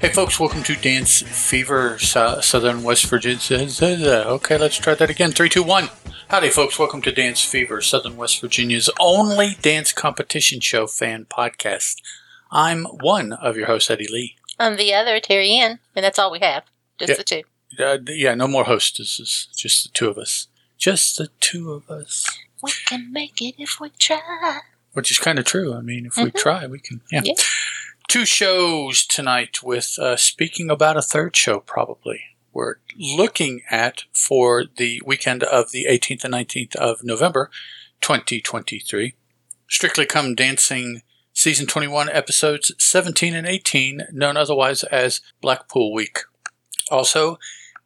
Hey, 0.00 0.10
folks, 0.10 0.38
welcome 0.38 0.62
to 0.64 0.76
Dance 0.76 1.22
Fevre, 1.22 1.98
Southern 1.98 2.82
West 2.84 3.06
Virginia. 3.06 4.24
Okay, 4.26 4.56
let's 4.56 4.76
try 4.76 4.94
that 4.94 5.10
again. 5.10 5.32
Three, 5.32 5.48
two, 5.48 5.62
one. 5.64 5.88
Howdy, 6.28 6.50
folks. 6.50 6.78
Welcome 6.78 7.02
to 7.02 7.12
Dance 7.12 7.42
Fevre, 7.42 7.80
Southern 7.80 8.16
West 8.16 8.40
Virginia's 8.40 8.88
only 9.00 9.56
dance 9.60 9.92
competition 9.92 10.60
show 10.60 10.86
fan 10.86 11.24
podcast. 11.26 11.96
I'm 12.52 12.84
one 12.84 13.32
of 13.32 13.56
your 13.56 13.66
hosts, 13.66 13.90
Eddie 13.90 14.06
Lee. 14.10 14.36
I'm 14.58 14.76
the 14.76 14.94
other, 14.94 15.20
Teri 15.20 15.50
Anne, 15.50 15.80
and 15.96 16.04
that's 16.04 16.18
all 16.18 16.30
we 16.30 16.38
have. 16.40 16.64
Just 16.98 17.10
Yeah. 17.10 17.16
the 17.16 17.24
two. 17.24 17.42
Uh, 17.82 17.98
yeah, 18.14 18.34
no 18.34 18.46
more 18.46 18.64
is 18.72 19.50
just 19.56 19.82
the 19.84 19.90
two 19.92 20.08
of 20.08 20.16
us. 20.18 20.46
Just 20.78 21.18
the 21.18 21.28
two 21.40 21.72
of 21.72 21.90
us. 21.90 22.26
We 22.62 22.72
can 22.86 23.12
make 23.12 23.40
it 23.42 23.54
if 23.58 23.78
we 23.80 23.90
try. 23.98 24.60
Which 24.92 25.10
is 25.10 25.18
kind 25.18 25.38
of 25.38 25.44
true. 25.44 25.74
I 25.74 25.80
mean, 25.80 26.06
if 26.06 26.16
we 26.16 26.24
Mhm. 26.30 26.36
try, 26.36 26.66
we 26.66 26.78
can. 26.80 27.00
Yeah. 27.10 27.22
Yeah. 27.24 27.34
Two 28.08 28.24
shows 28.24 29.04
tonight 29.06 29.62
with 29.62 29.98
uh, 29.98 30.16
speaking 30.16 30.70
about 30.70 30.96
a 30.96 31.02
third 31.02 31.36
show, 31.36 31.60
probably. 31.60 32.20
We're 32.54 32.76
looking 32.98 33.60
at 33.70 34.04
for 34.14 34.64
the 34.64 35.02
weekend 35.04 35.42
of 35.42 35.72
the 35.72 35.86
18th 35.90 36.24
and 36.24 36.32
19th 36.32 36.74
of 36.76 37.04
November, 37.04 37.50
2023. 38.00 39.12
Strictly 39.68 40.06
Come 40.06 40.34
Dancing 40.34 41.02
Season 41.34 41.66
21, 41.66 42.08
Episodes 42.08 42.72
17 42.78 43.34
and 43.34 43.46
18, 43.46 44.06
known 44.10 44.38
otherwise 44.38 44.84
as 44.84 45.20
Blackpool 45.42 45.92
Week. 45.92 46.20
Also, 46.90 47.38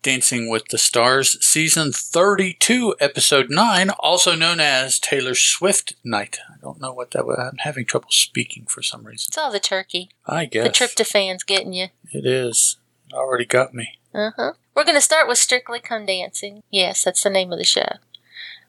Dancing 0.03 0.51
with 0.51 0.69
the 0.69 0.79
Stars, 0.79 1.43
Season 1.45 1.93
32, 1.93 2.97
Episode 2.99 3.51
9, 3.51 3.91
also 4.01 4.35
known 4.35 4.59
as 4.59 4.99
Taylor 4.99 5.37
Swift 5.37 5.95
Night. 6.03 6.39
I 6.51 6.55
don't 6.61 6.81
know 6.81 6.93
what 6.93 7.13
that 7.13 7.25
was. 7.25 7.39
I'm 7.39 7.59
having 7.59 7.87
trouble 7.87 8.09
speaking 8.11 8.67
for 8.67 8.83
some 8.83 9.05
reason. 9.05 9.29
It's 9.31 9.39
all 9.39 9.53
the 9.53 9.61
turkey. 9.61 10.11
I 10.27 10.47
guess. 10.47 10.65
The 10.65 10.71
tryptophan's 10.71 11.45
getting 11.45 11.73
you. 11.73 11.89
It 12.11 12.27
is. 12.27 12.79
It 13.09 13.15
already 13.15 13.45
got 13.45 13.75
me. 13.75 14.01
Uh 14.13 14.33
huh. 14.37 14.53
We're 14.75 14.85
going 14.85 14.97
to 14.97 15.01
start 15.01 15.29
with 15.29 15.39
Strictly 15.39 15.79
Come 15.79 16.07
Dancing. 16.07 16.65
Yes, 16.69 17.05
that's 17.05 17.23
the 17.23 17.31
name 17.31 17.53
of 17.53 17.59
the 17.59 17.65
show. 17.65 17.97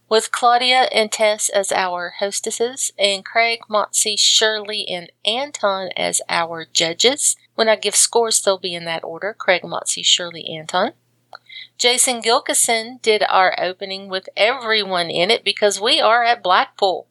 With 0.10 0.32
Claudia 0.32 0.88
and 0.92 1.12
Tess 1.12 1.50
as 1.50 1.72
our 1.72 2.14
hostesses, 2.20 2.92
and 3.00 3.26
Craig, 3.26 3.62
Motsi, 3.68 4.20
Shirley, 4.20 4.86
and 4.88 5.12
Anton 5.26 5.90
as 5.98 6.22
our 6.30 6.68
judges. 6.72 7.36
When 7.56 7.68
I 7.68 7.76
give 7.76 7.96
scores, 7.96 8.40
they'll 8.40 8.60
be 8.60 8.76
in 8.76 8.86
that 8.86 9.04
order 9.04 9.34
Craig, 9.36 9.64
Motsi, 9.64 10.06
Shirley, 10.06 10.46
Anton. 10.46 10.92
Jason 11.84 12.22
Gilkison 12.22 13.02
did 13.02 13.26
our 13.28 13.54
opening 13.60 14.08
with 14.08 14.30
everyone 14.38 15.10
in 15.10 15.30
it 15.30 15.44
because 15.44 15.82
we 15.82 16.00
are 16.00 16.24
at 16.24 16.42
Blackpool. 16.42 17.08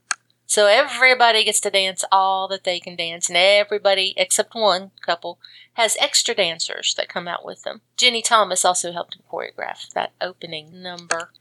So 0.47 0.65
everybody 0.65 1.45
gets 1.45 1.61
to 1.61 1.71
dance 1.71 2.07
all 2.11 2.49
that 2.49 2.65
they 2.65 2.81
can 2.81 2.97
dance, 2.97 3.29
and 3.29 3.37
everybody, 3.37 4.15
except 4.17 4.55
one 4.55 4.91
couple, 5.05 5.39
has 5.75 5.99
extra 6.01 6.35
dancers 6.35 6.95
that 6.97 7.11
come 7.11 7.29
out 7.29 7.45
with 7.45 7.65
them. 7.65 7.83
Jenny 7.99 8.23
Thomas 8.23 8.65
also 8.65 8.93
helped 8.93 9.15
him 9.15 9.21
choreograph 9.31 9.93
that 9.93 10.13
opening 10.23 10.83
number. 10.83 11.33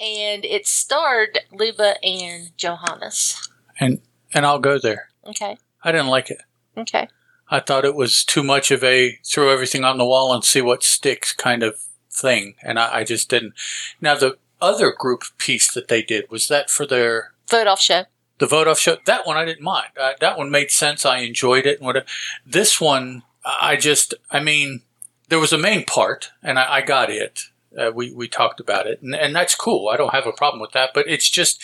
And 0.00 0.44
it 0.44 0.68
starred 0.68 1.40
Luba 1.50 1.96
and 2.04 2.56
Johannes. 2.56 3.48
And 3.80 4.00
and 4.32 4.46
I'll 4.46 4.60
go 4.60 4.78
there. 4.78 5.08
Okay, 5.26 5.58
I 5.82 5.90
didn't 5.90 6.06
like 6.06 6.30
it. 6.30 6.42
okay. 6.76 7.08
I 7.50 7.58
thought 7.58 7.84
it 7.84 7.96
was 7.96 8.22
too 8.22 8.44
much 8.44 8.70
of 8.70 8.84
a 8.84 9.18
throw 9.24 9.48
everything 9.48 9.84
on 9.84 9.98
the 9.98 10.06
wall 10.06 10.32
and 10.32 10.44
see 10.44 10.62
what 10.62 10.84
sticks 10.84 11.32
kind 11.32 11.64
of 11.64 11.80
thing, 12.16 12.54
and 12.62 12.78
I, 12.78 12.98
I 12.98 13.04
just 13.04 13.28
didn't. 13.28 13.54
Now 14.00 14.14
the 14.16 14.38
other 14.60 14.90
group 14.92 15.24
piece 15.38 15.72
that 15.72 15.88
they 15.88 16.02
did 16.02 16.30
was 16.30 16.48
that 16.48 16.70
for 16.70 16.86
their 16.86 17.32
Vote 17.50 17.66
off 17.66 17.80
show. 17.80 18.04
the 18.38 18.46
vote 18.46 18.66
off 18.66 18.78
show. 18.78 18.96
That 19.04 19.26
one 19.26 19.36
I 19.36 19.44
didn't 19.44 19.62
mind. 19.64 19.88
Uh, 20.00 20.12
that 20.20 20.36
one 20.38 20.50
made 20.50 20.70
sense. 20.70 21.04
I 21.06 21.18
enjoyed 21.18 21.66
it. 21.66 21.78
And 21.78 21.86
whatever. 21.86 22.06
This 22.44 22.80
one, 22.80 23.22
I 23.44 23.76
just, 23.76 24.14
I 24.30 24.40
mean, 24.40 24.80
there 25.28 25.38
was 25.38 25.52
a 25.52 25.58
main 25.58 25.84
part, 25.84 26.30
and 26.42 26.58
I, 26.58 26.76
I 26.76 26.80
got 26.80 27.10
it. 27.10 27.42
Uh, 27.78 27.92
we 27.94 28.12
we 28.12 28.26
talked 28.26 28.58
about 28.58 28.86
it, 28.86 29.02
and, 29.02 29.14
and 29.14 29.36
that's 29.36 29.54
cool. 29.54 29.88
I 29.88 29.96
don't 29.96 30.14
have 30.14 30.26
a 30.26 30.32
problem 30.32 30.60
with 30.60 30.72
that. 30.72 30.90
But 30.94 31.06
it's 31.08 31.28
just 31.28 31.62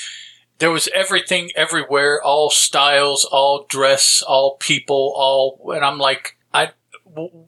there 0.58 0.70
was 0.70 0.88
everything 0.94 1.50
everywhere, 1.56 2.22
all 2.22 2.50
styles, 2.50 3.24
all 3.24 3.64
dress, 3.68 4.22
all 4.22 4.56
people, 4.58 5.12
all, 5.16 5.72
and 5.74 5.84
I'm 5.84 5.98
like, 5.98 6.36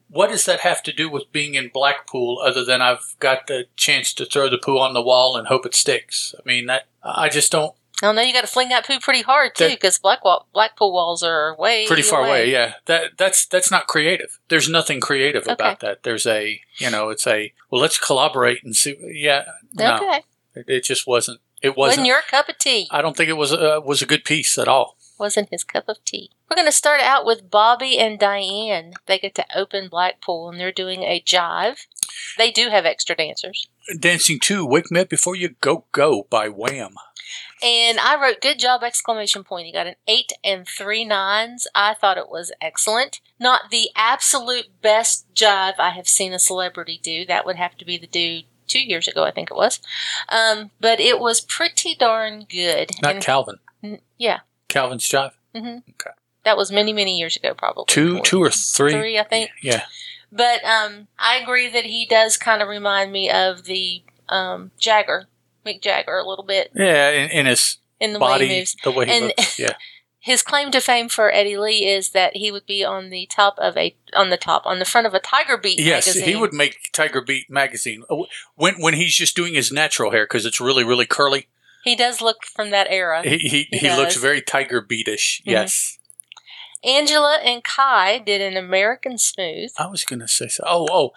What 0.08 0.30
does 0.30 0.44
that 0.46 0.60
have 0.60 0.82
to 0.84 0.92
do 0.92 1.08
with 1.08 1.32
being 1.32 1.54
in 1.54 1.70
Blackpool 1.72 2.40
other 2.44 2.64
than 2.64 2.82
I've 2.82 3.14
got 3.20 3.46
the 3.46 3.66
chance 3.76 4.12
to 4.14 4.26
throw 4.26 4.48
the 4.48 4.58
poo 4.58 4.78
on 4.78 4.94
the 4.94 5.02
wall 5.02 5.36
and 5.36 5.46
hope 5.46 5.64
it 5.66 5.74
sticks? 5.74 6.34
I 6.38 6.42
mean, 6.46 6.66
that 6.66 6.86
I 7.02 7.28
just 7.28 7.50
don't. 7.52 7.74
Oh 8.02 8.12
know 8.12 8.22
you 8.22 8.32
got 8.32 8.42
to 8.42 8.46
fling 8.48 8.68
that 8.70 8.86
poo 8.86 8.98
pretty 8.98 9.22
hard 9.22 9.54
too, 9.54 9.68
because 9.68 9.98
Blackwall, 9.98 10.46
Blackpool 10.52 10.92
walls 10.92 11.22
are 11.22 11.56
way 11.56 11.86
pretty 11.86 12.02
far 12.02 12.26
away. 12.26 12.50
Yeah, 12.50 12.74
that 12.86 13.16
that's 13.16 13.46
that's 13.46 13.70
not 13.70 13.86
creative. 13.86 14.38
There's 14.48 14.68
nothing 14.68 15.00
creative 15.00 15.46
about 15.48 15.80
that. 15.80 16.02
There's 16.02 16.26
a 16.26 16.60
you 16.78 16.90
know, 16.90 17.08
it's 17.10 17.26
a 17.26 17.52
well, 17.70 17.80
let's 17.80 17.98
collaborate 17.98 18.64
and 18.64 18.74
see. 18.74 18.96
Yeah, 19.00 19.44
no, 19.72 19.96
Okay, 19.96 20.22
it, 20.54 20.64
it 20.68 20.84
just 20.84 21.06
wasn't. 21.06 21.40
It 21.62 21.76
wasn't 21.76 22.02
wasn't. 22.02 22.06
your 22.08 22.20
cup 22.28 22.48
of 22.48 22.58
tea. 22.58 22.88
I 22.90 23.00
don't 23.00 23.16
think 23.16 23.30
it 23.30 23.38
was 23.38 23.52
uh, 23.52 23.80
was 23.82 24.02
a 24.02 24.06
good 24.06 24.24
piece 24.24 24.58
at 24.58 24.68
all. 24.68 24.96
Wasn't 25.18 25.50
his 25.50 25.64
cup 25.64 25.88
of 25.88 26.04
tea. 26.04 26.30
We're 26.50 26.56
going 26.56 26.66
to 26.68 26.72
start 26.72 27.00
out 27.00 27.24
with 27.24 27.50
Bobby 27.50 27.98
and 27.98 28.18
Dianne. 28.18 28.94
They 29.06 29.18
get 29.18 29.34
to 29.36 29.46
open 29.56 29.88
Blackpool 29.88 30.50
and 30.50 30.58
they're 30.60 30.72
doing 30.72 31.02
a 31.02 31.20
jive. 31.20 31.86
They 32.36 32.50
do 32.50 32.68
have 32.68 32.84
extra 32.84 33.14
dancers. 33.16 33.68
Dancing 33.98 34.40
two, 34.40 34.66
wake 34.66 34.90
me 34.90 35.00
up 35.00 35.08
before 35.08 35.36
you 35.36 35.50
go 35.60 35.84
go 35.92 36.26
by 36.30 36.48
Wham. 36.48 36.94
And 37.62 37.98
I 37.98 38.20
wrote 38.20 38.40
good 38.42 38.58
job 38.58 38.82
exclamation 38.82 39.44
point. 39.44 39.66
He 39.66 39.72
got 39.72 39.86
an 39.86 39.94
8 40.06 40.32
and 40.44 40.66
three 40.68 41.04
nines. 41.04 41.66
I 41.74 41.94
thought 41.94 42.18
it 42.18 42.28
was 42.28 42.52
excellent. 42.60 43.20
Not 43.40 43.70
the 43.70 43.88
absolute 43.96 44.66
best 44.82 45.26
jive 45.34 45.74
I 45.78 45.90
have 45.90 46.08
seen 46.08 46.32
a 46.32 46.38
celebrity 46.38 47.00
do. 47.02 47.24
That 47.24 47.46
would 47.46 47.56
have 47.56 47.76
to 47.78 47.84
be 47.84 47.96
the 47.96 48.06
dude 48.06 48.44
2 48.68 48.80
years 48.80 49.08
ago 49.08 49.24
I 49.24 49.30
think 49.30 49.50
it 49.50 49.56
was. 49.56 49.80
Um, 50.28 50.70
but 50.80 51.00
it 51.00 51.18
was 51.20 51.40
pretty 51.40 51.94
darn 51.94 52.44
good. 52.50 52.90
Not 53.02 53.14
And- 53.16 53.24
Calvin. 53.24 53.56
n- 53.82 54.00
yeah. 54.18 54.40
Calvin's 54.74 55.08
jive. 55.08 55.32
That 56.44 56.56
was 56.58 56.70
many 56.70 56.92
many 56.92 57.18
years 57.18 57.36
ago 57.36 57.54
probably. 57.54 57.84
Two, 57.88 58.20
two 58.20 58.40
or 58.42 58.50
three. 58.50 58.92
Three, 58.92 59.18
I 59.18 59.22
think. 59.24 59.50
Yeah. 59.62 59.84
But 60.30 60.64
um, 60.64 61.06
I 61.18 61.36
agree 61.36 61.68
that 61.70 61.84
he 61.84 62.06
does 62.06 62.36
kind 62.36 62.60
of 62.60 62.68
remind 62.68 63.12
me 63.12 63.30
of 63.30 63.64
the 63.64 64.02
um, 64.28 64.72
Jagger, 64.78 65.28
Mick 65.64 65.80
Jagger, 65.80 66.18
a 66.18 66.26
little 66.28 66.44
bit 66.44 66.70
Yeah, 66.74 67.10
in, 67.10 67.30
in 67.30 67.46
his 67.46 67.78
in 68.00 68.12
the 68.12 68.18
way 68.18 68.26
body, 68.26 68.48
he 68.48 68.58
moves. 68.58 68.76
the 68.84 68.90
way 68.90 69.06
he 69.06 69.12
And- 69.12 69.24
looks. 69.26 69.58
Yeah. 69.58 69.72
His 70.18 70.40
claim 70.42 70.70
to 70.70 70.80
fame 70.80 71.10
for 71.10 71.30
Eddie 71.30 71.58
Lee 71.58 71.84
is 71.86 72.10
that 72.12 72.34
he 72.34 72.50
would 72.50 72.64
be 72.64 72.82
on 72.82 73.10
the 73.10 73.26
top 73.26 73.56
of 73.58 73.76
a 73.76 73.94
on 74.14 74.30
the 74.30 74.38
top 74.38 74.64
on 74.64 74.78
the 74.78 74.86
front 74.86 75.06
of 75.06 75.12
a 75.12 75.20
Tiger 75.20 75.58
Beat 75.58 75.78
Yes, 75.78 76.06
magazine. 76.06 76.24
he 76.28 76.34
would 76.34 76.54
make 76.54 76.78
Tiger 76.94 77.20
Beat 77.20 77.50
magazine 77.50 78.04
when 78.56 78.80
when 78.80 78.94
he's 78.94 79.14
just 79.14 79.36
doing 79.36 79.52
his 79.52 79.70
natural 79.70 80.12
hair 80.12 80.24
because 80.24 80.46
it's 80.46 80.62
really 80.62 80.82
really 80.82 81.04
curly. 81.04 81.46
He 81.84 81.94
does 81.94 82.20
look 82.20 82.44
from 82.44 82.70
that 82.70 82.86
era. 82.90 83.22
He 83.22 83.38
he, 83.38 83.68
He 83.70 83.78
he 83.78 83.90
looks 83.90 84.16
very 84.16 84.40
Tiger 84.40 84.80
Beatish. 84.82 85.40
Mhm. 85.42 85.52
Yes. 85.52 85.98
Angela 86.82 87.38
and 87.42 87.64
Kai 87.64 88.18
did 88.18 88.42
an 88.42 88.58
American 88.58 89.16
Smooth. 89.16 89.70
I 89.78 89.86
was 89.86 90.04
going 90.04 90.20
to 90.20 90.28
say 90.28 90.48
so. 90.48 90.64
Oh, 90.66 90.86
oh, 90.92 91.10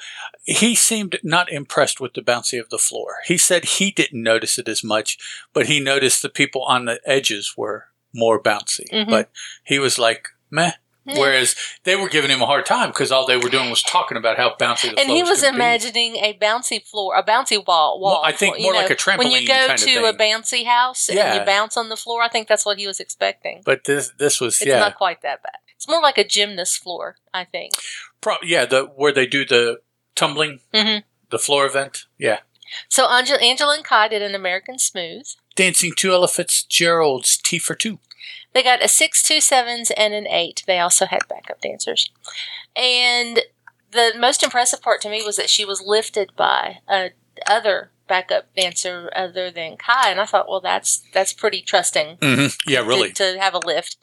he 0.45 0.75
seemed 0.75 1.19
not 1.23 1.51
impressed 1.51 1.99
with 1.99 2.13
the 2.13 2.21
bouncy 2.21 2.57
of 2.57 2.69
the 2.69 2.77
floor. 2.77 3.15
He 3.25 3.37
said 3.37 3.65
he 3.65 3.91
didn't 3.91 4.23
notice 4.23 4.57
it 4.57 4.69
as 4.69 4.81
much, 4.81 5.17
but 5.53 5.65
he 5.67 5.81
noticed 5.81 6.21
the 6.21 6.29
people 6.29 6.63
on 6.63 6.85
the 6.85 7.01
edges 7.05 7.55
were 7.57 7.87
more 8.13 8.41
bouncy. 8.41 8.89
Mhm. 8.93 9.09
But 9.09 9.29
he 9.65 9.77
was 9.77 9.99
like, 9.99 10.29
meh. 10.49 10.71
Yeah. 11.07 11.19
Whereas 11.19 11.55
they 11.85 11.95
were 11.95 12.09
giving 12.09 12.29
him 12.29 12.41
a 12.41 12.45
hard 12.45 12.65
time 12.65 12.89
because 12.89 13.11
all 13.11 13.25
they 13.25 13.37
were 13.37 13.49
doing 13.49 13.69
was 13.69 13.81
talking 13.81 14.17
about 14.17 14.35
how 14.37 14.49
bouncy 14.59 14.83
the 14.93 14.99
and 14.99 15.05
floor 15.07 15.15
he 15.15 15.23
was 15.23 15.41
gonna 15.41 15.53
be. 15.53 15.55
imagining 15.55 16.15
a 16.17 16.33
bouncy 16.33 16.83
floor, 16.85 17.15
a 17.15 17.23
bouncy 17.23 17.57
wall. 17.65 17.99
wall 17.99 18.13
Well, 18.15 18.21
I 18.25 18.33
think 18.33 18.57
you 18.57 18.63
more 18.63 18.73
like 18.73 18.89
know, 18.89 19.13
a 19.13 19.17
When 19.17 19.31
you 19.31 19.47
go 19.47 19.75
to 19.75 20.05
a 20.05 20.13
bouncy 20.13 20.65
house 20.65 21.07
and 21.09 21.17
you 21.39 21.45
bounce 21.45 21.77
on 21.77 21.89
the 21.89 21.95
floor, 21.97 22.21
I 22.21 22.27
think 22.27 22.47
that's 22.49 22.65
what 22.65 22.77
he 22.77 22.85
was 22.87 22.99
expecting. 22.99 23.61
But 23.65 23.85
this 23.85 24.11
this 24.17 24.41
was 24.41 24.55
It's 24.61 24.65
yeah, 24.67 24.79
not 24.79 24.97
quite 24.97 25.21
that 25.21 25.41
bad. 25.41 25.55
It's 25.75 25.87
more 25.87 26.01
like 26.01 26.17
a 26.17 26.23
gymnast 26.27 26.83
floor, 26.83 27.15
I 27.33 27.45
think. 27.45 27.73
pro- 28.19 28.37
yeah 28.43 28.65
the 28.65 28.83
where 28.95 29.13
they 29.13 29.25
do 29.27 29.45
the 29.45 29.79
tumbling, 30.15 30.59
Mhm. 30.73 31.03
the 31.29 31.39
floor 31.39 31.65
event. 31.65 32.05
Yeah, 32.17 32.39
So 32.89 33.07
Angela, 33.07 33.39
Angela 33.39 33.75
and 33.75 33.85
Kai 33.85 34.07
did 34.09 34.21
an 34.21 34.35
American 34.35 34.77
Smooth. 34.79 35.27
dancing 35.55 35.93
two 35.95 36.11
Ella 36.11 36.27
Fitzgerald's 36.27 37.37
T 37.37 37.59
for 37.59 37.75
two. 37.75 37.99
They 38.53 38.63
got 38.63 38.83
a 38.83 38.87
six, 38.87 39.21
two 39.23 39.41
sevens, 39.41 39.91
and 39.91 40.13
an 40.13 40.27
eight. 40.27 40.63
They 40.65 40.79
also 40.79 41.05
had 41.05 41.27
backup 41.27 41.61
dancers. 41.61 42.09
And 42.75 43.41
the 43.91 44.13
most 44.17 44.43
impressive 44.43 44.81
part 44.81 45.01
to 45.01 45.09
me 45.09 45.23
was 45.23 45.37
that 45.37 45.49
she 45.49 45.65
was 45.65 45.81
lifted 45.81 46.31
by 46.35 46.79
a 46.87 47.11
other 47.45 47.91
backup 48.07 48.53
dancer 48.55 49.11
other 49.15 49.51
than 49.51 49.77
Kai, 49.77 50.09
and 50.09 50.19
I 50.19 50.25
thought, 50.25 50.49
well, 50.49 50.61
that's 50.61 51.03
that's 51.13 51.33
pretty 51.33 51.61
trusting 51.61 52.17
Mm-hmm. 52.17 52.69
Yeah, 52.69 52.79
really. 52.79 53.11
to, 53.13 53.37
have 53.39 53.53
a 53.53 53.59
lift. 53.59 53.97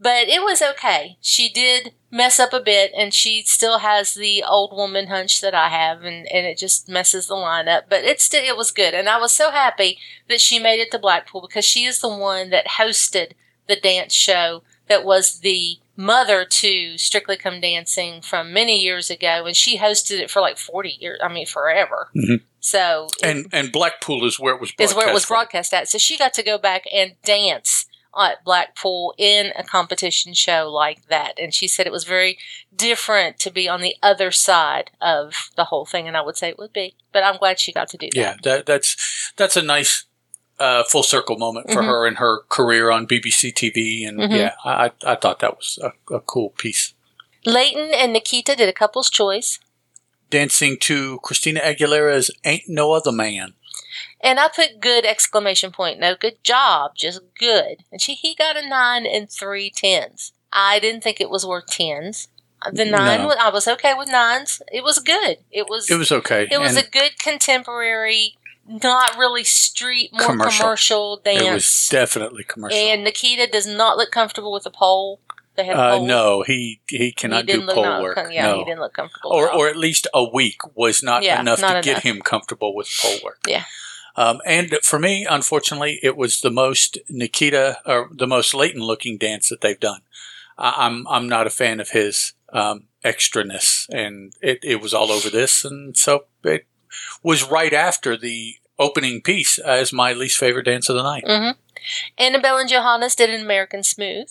But 0.00 0.28
it 0.28 0.42
was 0.42 0.60
okay. 0.60 1.18
She 1.20 1.48
did 1.48 1.92
mess 2.10 2.40
up 2.40 2.52
a 2.52 2.60
bit, 2.60 2.90
and 2.96 3.14
she 3.14 3.42
still 3.42 3.78
has 3.78 4.14
the 4.14 4.42
old 4.42 4.76
woman 4.76 5.06
hunch 5.06 5.40
that 5.40 5.54
I 5.54 5.68
have, 5.68 6.02
and, 6.02 6.26
and 6.26 6.46
it 6.46 6.58
just 6.58 6.88
messes 6.88 7.28
the 7.28 7.36
line 7.36 7.68
up. 7.68 7.84
But 7.88 8.04
it 8.04 8.20
still 8.20 8.42
it 8.44 8.56
was 8.56 8.70
good, 8.70 8.92
and 8.94 9.08
I 9.08 9.18
was 9.18 9.32
so 9.32 9.50
happy 9.50 9.98
that 10.28 10.40
she 10.40 10.58
made 10.58 10.80
it 10.80 10.90
to 10.90 10.98
Blackpool 10.98 11.42
because 11.42 11.64
she 11.64 11.84
is 11.84 12.00
the 12.00 12.08
one 12.08 12.50
that 12.50 12.66
hosted 12.78 13.32
the 13.68 13.76
dance 13.76 14.12
show 14.12 14.62
that 14.88 15.04
was 15.04 15.40
the 15.40 15.78
mother 15.96 16.44
to 16.44 16.98
Strictly 16.98 17.36
Come 17.36 17.60
Dancing 17.60 18.20
from 18.20 18.52
many 18.52 18.80
years 18.82 19.10
ago, 19.10 19.44
and 19.46 19.56
she 19.56 19.78
hosted 19.78 20.18
it 20.18 20.30
for 20.30 20.40
like 20.40 20.58
40 20.58 20.96
years. 21.00 21.20
I 21.22 21.28
mean, 21.32 21.46
forever. 21.46 22.10
Mhm. 22.16 22.42
So, 22.60 23.08
it 23.22 23.26
And 23.26 23.46
and 23.52 23.70
Blackpool 23.72 24.24
is 24.26 24.38
where 24.40 24.54
it 24.54 24.60
was 24.60 24.72
is 24.78 24.94
where 24.94 25.08
it 25.08 25.14
was 25.14 25.24
from. 25.26 25.36
broadcast 25.36 25.72
at. 25.74 25.88
So 25.88 25.98
she 25.98 26.16
got 26.18 26.34
to 26.34 26.42
go 26.42 26.58
back 26.58 26.84
and 26.92 27.12
dance 27.24 27.86
at 28.18 28.44
Blackpool 28.44 29.14
in 29.18 29.52
a 29.56 29.62
competition 29.64 30.34
show 30.34 30.70
like 30.70 31.06
that. 31.08 31.32
And 31.38 31.52
she 31.52 31.66
said 31.68 31.86
it 31.86 31.92
was 31.92 32.04
very 32.04 32.38
different 32.74 33.38
to 33.40 33.50
be 33.50 33.68
on 33.68 33.80
the 33.80 33.96
other 34.02 34.30
side 34.30 34.92
of 35.00 35.50
the 35.56 35.64
whole 35.64 35.84
thing. 35.84 36.06
And 36.08 36.16
I 36.16 36.22
would 36.22 36.36
say 36.36 36.48
it 36.48 36.58
would 36.58 36.72
be. 36.72 36.94
But 37.12 37.22
I'm 37.24 37.38
glad 37.38 37.58
she 37.60 37.72
got 37.72 37.88
to 37.88 37.96
do 37.96 38.08
that. 38.12 38.16
Yeah, 38.18 38.34
that, 38.44 38.66
that's 38.66 39.32
that's 39.36 39.56
a 39.56 39.62
nice 39.62 40.04
uh, 40.58 40.84
full 40.84 41.02
circle 41.02 41.36
moment 41.38 41.70
for 41.72 41.82
Mhm. 41.82 41.86
her 41.86 42.06
in 42.06 42.14
her 42.16 42.42
career 42.48 42.90
on 42.90 43.06
BBC 43.06 43.50
TV, 43.52 44.04
and 44.04 44.18
Mhm. 44.18 44.36
yeah, 44.38 44.54
I 44.64 44.90
I 45.04 45.14
thought 45.16 45.40
that 45.40 45.56
was 45.56 45.78
a, 45.82 45.92
a 46.14 46.20
cool 46.20 46.50
piece. 46.50 46.94
Layton 47.44 47.92
and 47.92 48.12
Nikita 48.12 48.54
did 48.56 48.68
a 48.68 48.72
couple's 48.72 49.10
choice. 49.10 49.58
Dancing 50.30 50.78
to 50.80 51.18
Christina 51.22 51.60
Aguilera's 51.60 52.30
"Ain't 52.44 52.68
No 52.68 52.92
Other 52.92 53.12
Man." 53.12 53.54
And 54.20 54.40
I 54.40 54.48
put 54.48 54.80
good 54.80 55.04
exclamation 55.04 55.70
point. 55.70 55.98
No 56.00 56.14
good 56.14 56.42
job, 56.42 56.92
just 56.96 57.20
good. 57.38 57.84
And 57.92 58.00
she 58.00 58.14
he 58.14 58.34
got 58.34 58.56
a 58.56 58.66
nine 58.66 59.06
and 59.06 59.30
three 59.30 59.70
tens. 59.70 60.32
I 60.52 60.78
didn't 60.78 61.02
think 61.02 61.20
it 61.20 61.30
was 61.30 61.44
worth 61.44 61.66
tens. 61.66 62.28
The 62.72 62.86
nine, 62.86 63.22
No. 63.22 63.34
I 63.38 63.50
was 63.50 63.68
okay 63.68 63.92
with 63.92 64.08
nines. 64.08 64.62
It 64.72 64.82
was 64.82 64.98
good. 64.98 65.36
It 65.50 65.68
was. 65.68 65.90
It 65.90 65.96
was 65.96 66.10
okay. 66.10 66.48
It 66.50 66.58
was 66.58 66.76
and 66.76 66.86
a 66.86 66.90
good 66.90 67.18
contemporary, 67.18 68.36
not 68.66 69.16
really 69.16 69.44
street, 69.44 70.10
more 70.12 70.22
Commercial. 70.22 70.62
commercial, 70.64 71.22
it 71.24 71.52
was 71.52 71.88
definitely 71.90 72.44
commercial. 72.44 72.78
and 72.78 73.04
Nikita 73.04 73.46
does 73.50 73.66
not 73.66 73.96
look 73.96 74.10
comfortable 74.10 74.52
with 74.52 74.64
the 74.64 74.70
pole. 74.70 75.20
They 75.56 75.64
had 75.66 75.76
uh, 75.76 75.98
pole. 75.98 76.06
no, 76.06 76.42
he 76.42 76.80
he 76.88 76.98
he 76.98 77.12
cannot 77.12 77.46
didn't 77.46 77.66
do 77.66 77.74
pole 77.74 77.84
not 77.84 78.02
work. 78.02 78.18
Yeah, 78.30 78.46
no. 78.46 78.58
he 78.58 78.64
didn't 78.64 78.80
look 78.80 78.94
comfortable. 78.94 79.32
or 79.32 79.48
at 79.48 79.54
or 79.54 79.68
at 79.68 79.76
least 79.76 80.06
a 80.12 80.24
week 80.24 80.58
was 80.76 81.02
not 81.02 81.22
Yeah, 81.22 81.40
enough 81.40 81.60
not 81.60 81.82
to 81.82 81.88
get 81.88 82.02
him 82.02 82.20
comfortable 82.20 82.74
with 82.74 82.88
pole 83.00 83.18
work. 83.24 83.38
Yeah. 83.46 83.64
Um, 84.16 84.40
and 84.46 84.70
for 84.82 84.98
me, 84.98 85.26
unfortunately, 85.28 85.98
it 86.02 86.16
was 86.16 86.40
the 86.40 86.50
most 86.50 86.98
Nikita 87.08 87.78
or 87.84 88.08
the 88.12 88.26
most 88.28 88.54
Layton 88.54 88.80
looking 88.82 89.18
dance 89.18 89.48
that 89.48 89.60
they've 89.60 89.78
done. 89.78 90.00
I, 90.58 90.74
I'm 90.78 91.06
I'm 91.08 91.28
not 91.28 91.46
a 91.46 91.50
fan 91.50 91.80
of 91.80 91.90
his 91.90 92.32
um, 92.52 92.84
extraness, 93.04 93.88
and 93.90 94.32
it, 94.40 94.58
it 94.62 94.80
was 94.80 94.94
all 94.94 95.10
over 95.12 95.30
this, 95.30 95.64
and 95.64 95.96
so 95.96 96.24
it 96.44 96.66
was 97.22 97.48
right 97.48 97.72
after 97.72 98.16
the 98.16 98.56
opening 98.78 99.22
piece 99.22 99.58
as 99.58 99.92
my 99.92 100.12
least 100.12 100.38
favorite 100.38 100.64
dance 100.64 100.88
of 100.88 100.96
the 100.96 101.02
night. 101.02 101.24
Mhm. 101.24 101.56
Annabel 102.18 102.56
and 102.58 102.68
Johannes 102.68 103.14
did 103.14 103.30
an 103.30 103.40
American 103.40 103.82
Smooth. 103.82 104.30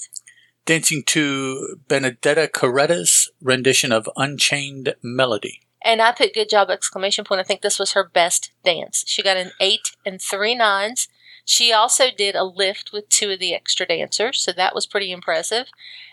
Dancing 0.65 1.03
to 1.03 1.79
Benedetta 1.87 2.47
Caretta's 2.47 3.29
rendition 3.41 3.91
of 3.91 4.09
Unchained 4.15 4.95
Melody. 5.01 5.61
And 5.81 6.01
I 6.01 6.13
put 6.13 6.33
good 6.33 6.49
job 6.49 6.69
exclamation 6.69 7.25
point. 7.25 7.41
I 7.41 7.43
think 7.43 7.61
this 7.61 7.77
was 7.79 7.91
her 7.91 8.03
best 8.03 8.51
dance. 8.63 9.03
She 9.05 9.21
got 9.21 9.37
an 9.37 9.51
eight 9.59 9.91
and 10.05 10.21
three 10.21 10.55
nines. 10.55 11.09
She 11.45 11.73
also 11.73 12.05
did 12.09 12.35
a 12.35 12.45
lift 12.45 12.93
with 12.93 13.09
two 13.09 13.31
of 13.31 13.39
the 13.39 13.53
extra 13.53 13.85
dancers, 13.85 14.41
so 14.41 14.53
that 14.53 14.73
was 14.73 14.87
pretty 14.87 15.11
impressive. 15.11 15.67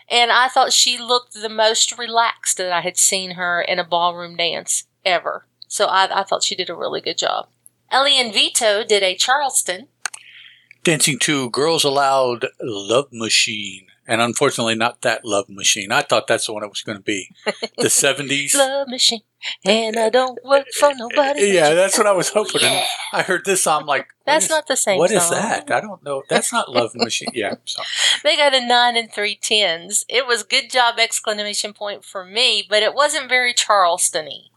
And 0.09 0.29
I 0.29 0.49
thought 0.49 0.73
she 0.73 0.97
looked 0.97 1.33
the 1.33 1.47
most 1.47 1.97
relaxed 1.97 2.57
that 2.57 2.71
I 2.71 2.81
had 2.81 2.97
seen 2.97 3.31
her 3.31 3.61
in 3.61 3.79
a 3.79 3.85
ballroom 3.85 4.35
dance 4.35 4.83
ever. 5.05 5.47
So 5.71 5.85
I, 5.85 6.19
I 6.19 6.23
thought 6.23 6.43
she 6.43 6.53
did 6.55 6.69
a 6.69 6.75
really 6.75 6.99
good 6.99 7.17
job. 7.17 7.47
Ellie 7.89 8.19
and 8.19 8.33
Vito 8.33 8.83
did 8.83 9.03
a 9.03 9.15
Charleston. 9.15 9.87
dancing 10.83 11.17
to 11.19 11.49
Girls 11.49 11.85
Aloud 11.85 12.47
Love 12.61 13.07
Machine. 13.13 13.87
And 14.05 14.19
unfortunately, 14.19 14.75
not 14.75 15.01
that 15.03 15.23
Love 15.23 15.47
Machine. 15.47 15.93
I 15.93 16.01
thought 16.01 16.27
that's 16.27 16.47
the 16.47 16.53
one 16.53 16.63
it 16.63 16.69
was 16.69 16.81
going 16.81 16.97
to 16.97 17.03
be. 17.03 17.29
The 17.45 17.53
70s. 17.87 18.53
Love 18.55 18.89
machine, 18.89 19.21
and 19.63 19.95
I 19.95 20.09
don't 20.09 20.37
work 20.43 20.65
for 20.77 20.91
nobody. 20.93 21.43
yeah, 21.51 21.73
that's 21.73 21.97
what 21.97 22.07
I 22.07 22.11
was 22.11 22.27
hoping. 22.29 22.61
Yeah. 22.63 22.83
I 23.13 23.21
heard 23.21 23.45
this, 23.45 23.65
I'm 23.65 23.85
like, 23.85 24.07
That's 24.25 24.45
is- 24.45 24.49
not 24.51 24.67
the 24.67 24.75
same. 24.75 24.97
What 24.97 25.11
is 25.11 25.23
song. 25.23 25.37
that? 25.37 25.71
I 25.71 25.79
don't 25.79 26.03
know. 26.03 26.23
That's 26.27 26.51
not 26.51 26.69
Love 26.69 26.91
Machine. 26.95 27.29
Yeah. 27.33 27.55
So. 27.63 27.81
They 28.23 28.35
got 28.35 28.53
a 28.53 28.59
nine 28.65 28.97
and 28.97 29.09
three 29.13 29.37
tens. 29.41 30.03
It 30.09 30.27
was 30.27 30.43
good 30.43 30.69
job 30.69 30.95
exclamation 30.99 31.71
point 31.71 32.03
for 32.03 32.25
me, 32.25 32.65
but 32.67 32.83
it 32.83 32.93
wasn't 32.93 33.29
very 33.29 33.53
Charleston-y 33.53 34.49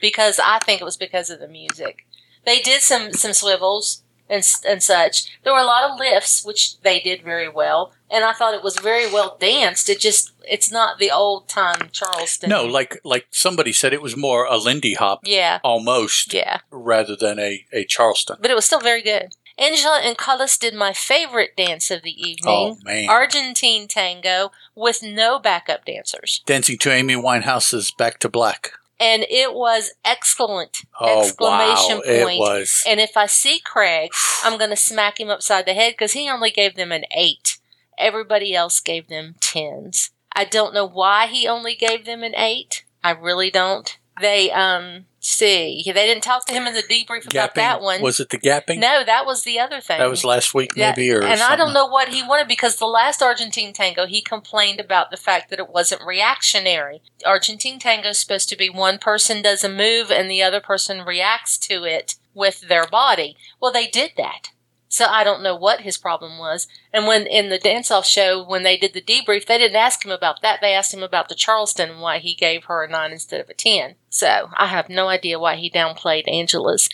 because 0.00 0.38
I 0.42 0.58
think 0.60 0.80
it 0.80 0.84
was 0.84 0.96
because 0.96 1.30
of 1.30 1.40
the 1.40 1.48
music. 1.48 2.06
They 2.44 2.60
did 2.60 2.82
some 2.82 3.12
some 3.12 3.32
swivels 3.32 4.02
and 4.28 4.44
and 4.66 4.82
such. 4.82 5.38
There 5.42 5.52
were 5.52 5.58
a 5.58 5.64
lot 5.64 5.90
of 5.90 5.98
lifts, 5.98 6.44
which 6.44 6.80
they 6.80 7.00
did 7.00 7.22
very 7.22 7.48
well, 7.48 7.92
and 8.10 8.24
I 8.24 8.32
thought 8.32 8.54
it 8.54 8.62
was 8.62 8.78
very 8.78 9.10
well 9.10 9.36
danced. 9.38 9.90
It 9.90 10.00
just 10.00 10.32
it's 10.48 10.70
not 10.72 10.98
the 10.98 11.10
old 11.10 11.48
time 11.48 11.90
Charleston. 11.92 12.48
No, 12.48 12.64
like 12.64 13.00
like 13.04 13.26
somebody 13.30 13.72
said, 13.72 13.92
it 13.92 14.02
was 14.02 14.16
more 14.16 14.44
a 14.44 14.56
Lindy 14.56 14.94
Hop 14.94 15.20
yeah, 15.24 15.58
almost 15.62 16.32
yeah, 16.32 16.60
rather 16.70 17.16
than 17.16 17.38
a, 17.38 17.66
a 17.72 17.84
Charleston. 17.84 18.36
but 18.40 18.50
it 18.50 18.54
was 18.54 18.64
still 18.64 18.80
very 18.80 19.02
good. 19.02 19.34
Angela 19.58 20.00
and 20.02 20.16
Carlos 20.16 20.56
did 20.56 20.72
my 20.74 20.94
favorite 20.94 21.54
dance 21.54 21.90
of 21.90 22.00
the 22.02 22.18
evening. 22.18 22.46
Oh, 22.46 22.78
man. 22.82 23.10
Argentine 23.10 23.88
tango 23.88 24.52
with 24.74 25.02
no 25.02 25.38
backup 25.38 25.84
dancers. 25.84 26.42
Dancing 26.46 26.78
to 26.78 26.90
Amy 26.90 27.14
Winehouse's 27.14 27.90
Back 27.90 28.18
to 28.20 28.30
Black. 28.30 28.72
And 29.00 29.24
it 29.28 29.54
was 29.54 29.90
excellent 30.04 30.82
Oh, 31.00 31.20
exclamation 31.22 31.96
wow. 31.96 32.02
point. 32.24 32.36
It 32.36 32.38
was. 32.38 32.82
And 32.86 33.00
if 33.00 33.16
I 33.16 33.26
see 33.26 33.58
Craig, 33.58 34.10
I'm 34.44 34.58
going 34.58 34.70
to 34.70 34.76
smack 34.76 35.18
him 35.18 35.30
upside 35.30 35.66
the 35.66 35.74
head 35.74 35.94
because 35.94 36.12
he 36.12 36.28
only 36.28 36.50
gave 36.50 36.76
them 36.76 36.92
an 36.92 37.04
eight. 37.16 37.58
Everybody 37.98 38.54
else 38.54 38.78
gave 38.80 39.08
them 39.08 39.34
tens. 39.40 40.10
I 40.32 40.44
don't 40.44 40.72
know 40.74 40.86
why 40.86 41.26
he 41.26 41.48
only 41.48 41.74
gave 41.74 42.04
them 42.04 42.22
an 42.22 42.34
eight. 42.36 42.84
I 43.02 43.10
really 43.10 43.50
don't. 43.50 43.98
They 44.20 44.50
um 44.50 45.06
see 45.20 45.82
they 45.84 46.06
didn't 46.06 46.22
talk 46.22 46.46
to 46.46 46.52
him 46.52 46.66
in 46.66 46.74
the 46.74 46.82
debrief 46.82 47.30
about 47.30 47.54
that 47.54 47.80
one. 47.80 48.00
Was 48.00 48.20
it 48.20 48.30
the 48.30 48.38
gapping? 48.38 48.78
no, 48.78 49.04
that 49.04 49.26
was 49.26 49.44
the 49.44 49.58
other 49.58 49.80
thing. 49.80 49.98
That 49.98 50.10
was 50.10 50.24
last 50.24 50.54
week, 50.54 50.72
Yeah, 50.74 50.90
maybe, 50.90 51.10
or 51.10 51.22
and 51.22 51.42
I 51.42 51.56
don't 51.56 51.74
know 51.74 51.86
what 51.86 52.08
he 52.08 52.22
wanted 52.22 52.48
because 52.48 52.76
the 52.76 52.86
last 52.86 53.22
Argentine 53.22 53.72
tango 53.72 54.06
he 54.06 54.20
complained 54.22 54.80
about 54.80 55.10
the 55.10 55.16
fact 55.16 55.50
that 55.50 55.58
it 55.58 55.68
wasn't 55.70 56.04
reactionary. 56.04 57.02
Argentine 57.24 57.78
tango 57.78 58.08
is 58.08 58.18
supposed 58.18 58.48
to 58.48 58.56
be 58.56 58.70
one 58.70 58.98
person 58.98 59.42
does 59.42 59.62
a 59.62 59.68
move 59.68 60.10
and 60.10 60.30
the 60.30 60.42
other 60.42 60.60
person 60.60 61.02
reacts 61.02 61.58
to 61.58 61.84
it 61.84 62.14
with 62.34 62.62
their 62.68 62.86
body. 62.86 63.36
Well, 63.60 63.72
they 63.72 63.86
did 63.86 64.12
that. 64.16 64.50
So 64.92 65.04
I 65.04 65.22
don't 65.22 65.42
know 65.44 65.54
what 65.54 65.82
his 65.82 65.96
problem 65.96 66.36
was. 66.36 66.66
And 66.92 67.06
when 67.06 67.24
in 67.24 67.48
the 67.48 67.58
dance 67.60 67.92
off 67.92 68.04
show, 68.04 68.44
when 68.44 68.64
they 68.64 68.76
did 68.76 68.92
the 68.92 69.00
debrief, 69.00 69.46
they 69.46 69.56
didn't 69.56 69.76
ask 69.76 70.04
him 70.04 70.10
about 70.10 70.42
that. 70.42 70.60
They 70.60 70.74
asked 70.74 70.92
him 70.92 71.04
about 71.04 71.28
the 71.28 71.36
Charleston 71.36 71.90
and 71.90 72.00
why 72.00 72.18
he 72.18 72.34
gave 72.34 72.64
her 72.64 72.82
a 72.82 72.90
nine 72.90 73.12
instead 73.12 73.40
of 73.40 73.48
a 73.48 73.54
ten. 73.54 73.94
So 74.08 74.50
I 74.56 74.66
have 74.66 74.88
no 74.88 75.06
idea 75.06 75.38
why 75.38 75.54
he 75.54 75.70
downplayed 75.70 76.28
Angela's 76.28 76.88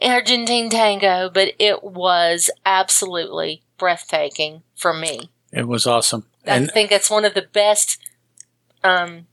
Argentine 0.00 0.70
tango, 0.70 1.28
but 1.28 1.52
it 1.58 1.82
was 1.82 2.50
absolutely 2.64 3.62
breathtaking 3.78 4.62
for 4.76 4.94
me. 4.94 5.30
It 5.52 5.66
was 5.66 5.88
awesome. 5.88 6.26
I 6.46 6.54
And 6.54 6.70
think 6.70 6.92
it's 6.92 7.10
one 7.10 7.24
of 7.24 7.34
the 7.34 7.48
best 7.52 7.98
um, 8.84 9.26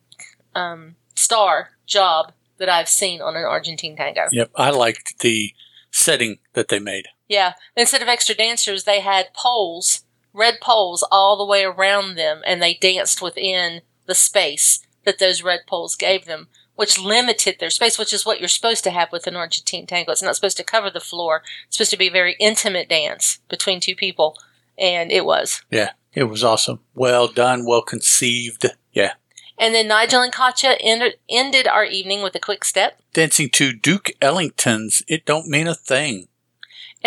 um, 0.55 0.95
star 1.15 1.69
job 1.85 2.31
that 2.57 2.67
I've 2.67 2.89
seen 2.89 3.21
on 3.21 3.35
an 3.35 3.43
Argentine 3.43 3.95
tango. 3.95 4.23
yep, 4.31 4.49
I 4.55 4.71
liked 4.71 5.19
the 5.19 5.53
setting 5.91 6.39
that 6.53 6.69
they 6.69 6.79
made. 6.79 7.09
Yeah, 7.27 7.53
instead 7.75 8.01
of 8.01 8.07
extra 8.07 8.35
dancers, 8.35 8.83
they 8.83 9.01
had 9.01 9.33
poles, 9.33 10.03
red 10.33 10.59
poles 10.61 11.03
all 11.11 11.37
the 11.37 11.45
way 11.45 11.63
around 11.63 12.15
them, 12.15 12.41
and 12.45 12.61
they 12.61 12.73
danced 12.73 13.21
within 13.21 13.81
the 14.05 14.15
space 14.15 14.79
that 15.03 15.19
those 15.19 15.43
red 15.43 15.61
poles 15.67 15.95
gave 15.95 16.25
them, 16.25 16.47
which 16.75 16.99
limited 16.99 17.57
their 17.59 17.69
space, 17.69 17.97
which 17.97 18.13
is 18.13 18.25
what 18.25 18.39
you're 18.39 18.47
supposed 18.47 18.83
to 18.83 18.91
have 18.91 19.11
with 19.11 19.27
an 19.27 19.35
Argentine 19.35 19.85
tango. 19.85 20.11
It's 20.11 20.21
not 20.21 20.35
supposed 20.35 20.57
to 20.57 20.63
cover 20.63 20.89
the 20.89 20.99
floor. 20.99 21.41
It's 21.65 21.77
supposed 21.77 21.91
to 21.91 21.97
be 21.97 22.07
a 22.07 22.11
very 22.11 22.35
intimate 22.39 22.87
dance 22.87 23.39
between 23.49 23.79
two 23.79 23.95
people, 23.95 24.37
and 24.77 25.11
it 25.11 25.25
was. 25.25 25.63
Yeah, 25.69 25.91
it 26.13 26.25
was 26.25 26.43
awesome. 26.43 26.79
Well 26.95 27.27
done, 27.27 27.65
well 27.65 27.81
conceived. 27.81 28.67
Yeah. 28.93 29.13
And 29.59 29.73
then 29.73 29.87
Nigel 29.87 30.21
and 30.21 30.31
Katya 30.31 30.77
ended, 30.79 31.15
ended 31.29 31.67
our 31.67 31.83
evening 31.83 32.21
with 32.21 32.35
a 32.35 32.39
quick 32.39 32.63
step. 32.63 33.01
Dancing 33.13 33.49
to 33.49 33.73
Duke 33.73 34.11
Ellington's 34.21 35.01
It 35.07 35.25
Don't 35.25 35.47
Mean 35.47 35.67
a 35.67 35.73
Thing. 35.73 36.27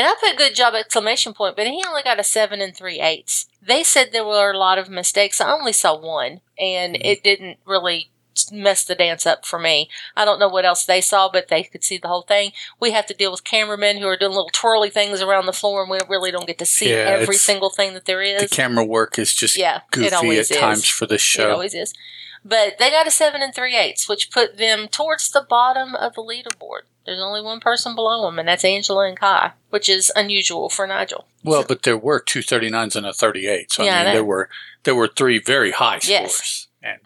And 0.00 0.08
I 0.08 0.14
put 0.18 0.38
good 0.38 0.54
job 0.54 0.72
exclamation 0.72 1.34
point, 1.34 1.56
but 1.56 1.66
he 1.66 1.84
only 1.86 2.02
got 2.02 2.18
a 2.18 2.24
seven 2.24 2.62
and 2.62 2.74
three 2.74 3.00
eighths. 3.00 3.48
They 3.60 3.84
said 3.84 4.12
there 4.12 4.24
were 4.24 4.50
a 4.50 4.56
lot 4.56 4.78
of 4.78 4.88
mistakes. 4.88 5.42
I 5.42 5.52
only 5.52 5.74
saw 5.74 5.94
one, 5.94 6.40
and 6.58 6.94
Mhm. 6.94 7.00
it 7.04 7.22
didn't 7.22 7.58
really 7.66 8.10
mess 8.50 8.82
the 8.82 8.94
dance 8.94 9.26
up 9.26 9.44
for 9.44 9.58
me. 9.58 9.90
I 10.16 10.24
don't 10.24 10.38
know 10.38 10.48
what 10.48 10.64
else 10.64 10.86
they 10.86 11.02
saw, 11.02 11.28
but 11.28 11.48
they 11.48 11.64
could 11.64 11.84
see 11.84 11.98
the 11.98 12.08
whole 12.08 12.22
thing. 12.22 12.52
We 12.80 12.92
have 12.92 13.04
to 13.08 13.14
deal 13.14 13.30
with 13.30 13.44
cameramen 13.44 13.98
who 13.98 14.06
are 14.08 14.16
doing 14.16 14.32
little 14.32 14.48
twirly 14.50 14.88
things 14.88 15.20
around 15.20 15.44
the 15.44 15.52
floor, 15.52 15.82
and 15.82 15.90
we 15.90 15.98
really 16.08 16.30
don't 16.30 16.46
get 16.46 16.56
to 16.60 16.64
see 16.64 16.88
Yeah, 16.92 17.18
every 17.20 17.36
single 17.36 17.68
thing 17.68 17.92
that 17.92 18.06
there 18.06 18.22
is. 18.22 18.40
The 18.40 18.48
camera 18.48 18.86
work 18.86 19.18
is 19.18 19.34
just 19.34 19.58
Yeah, 19.58 19.76
it 19.78 19.82
goofy 19.90 20.14
always 20.14 20.50
at 20.50 20.56
is. 20.56 20.60
times 20.62 20.88
for 20.88 21.04
this 21.04 21.20
show. 21.20 21.42
It 21.42 21.50
always 21.50 21.74
is. 21.74 21.92
But 22.44 22.78
they 22.78 22.90
got 22.90 23.06
a 23.06 23.10
seven 23.10 23.42
and 23.42 23.54
three 23.54 23.76
eighths, 23.76 24.08
which 24.08 24.30
put 24.30 24.56
them 24.56 24.88
towards 24.88 25.30
the 25.30 25.42
bottom 25.42 25.94
of 25.94 26.14
the 26.14 26.22
leaderboard. 26.22 26.82
There's 27.04 27.20
only 27.20 27.42
one 27.42 27.60
person 27.60 27.94
below 27.94 28.22
them, 28.26 28.38
and 28.38 28.48
that's 28.48 28.64
Angela 28.64 29.06
and 29.08 29.18
Kai, 29.18 29.52
which 29.70 29.88
is 29.88 30.12
unusual 30.16 30.68
for 30.68 30.86
Nigel. 30.86 31.26
Well, 31.42 31.64
but 31.66 31.82
there 31.82 31.96
were 31.98 32.20
two 32.20 32.40
39s 32.40 32.94
and 32.96 33.06
a 33.06 33.12
38. 33.12 33.72
So 33.72 33.82
Yeah, 33.82 33.90
I 33.90 33.94
I 33.94 33.98
mean, 33.98 34.04
know. 34.06 34.12
there 34.14 34.24
were 34.24 34.48
there 34.84 34.94
were 34.94 35.08
three 35.08 35.38
very 35.38 35.72
high 35.72 35.98
scores. 35.98 36.08
Yes. 36.08 36.66
And 36.82 37.00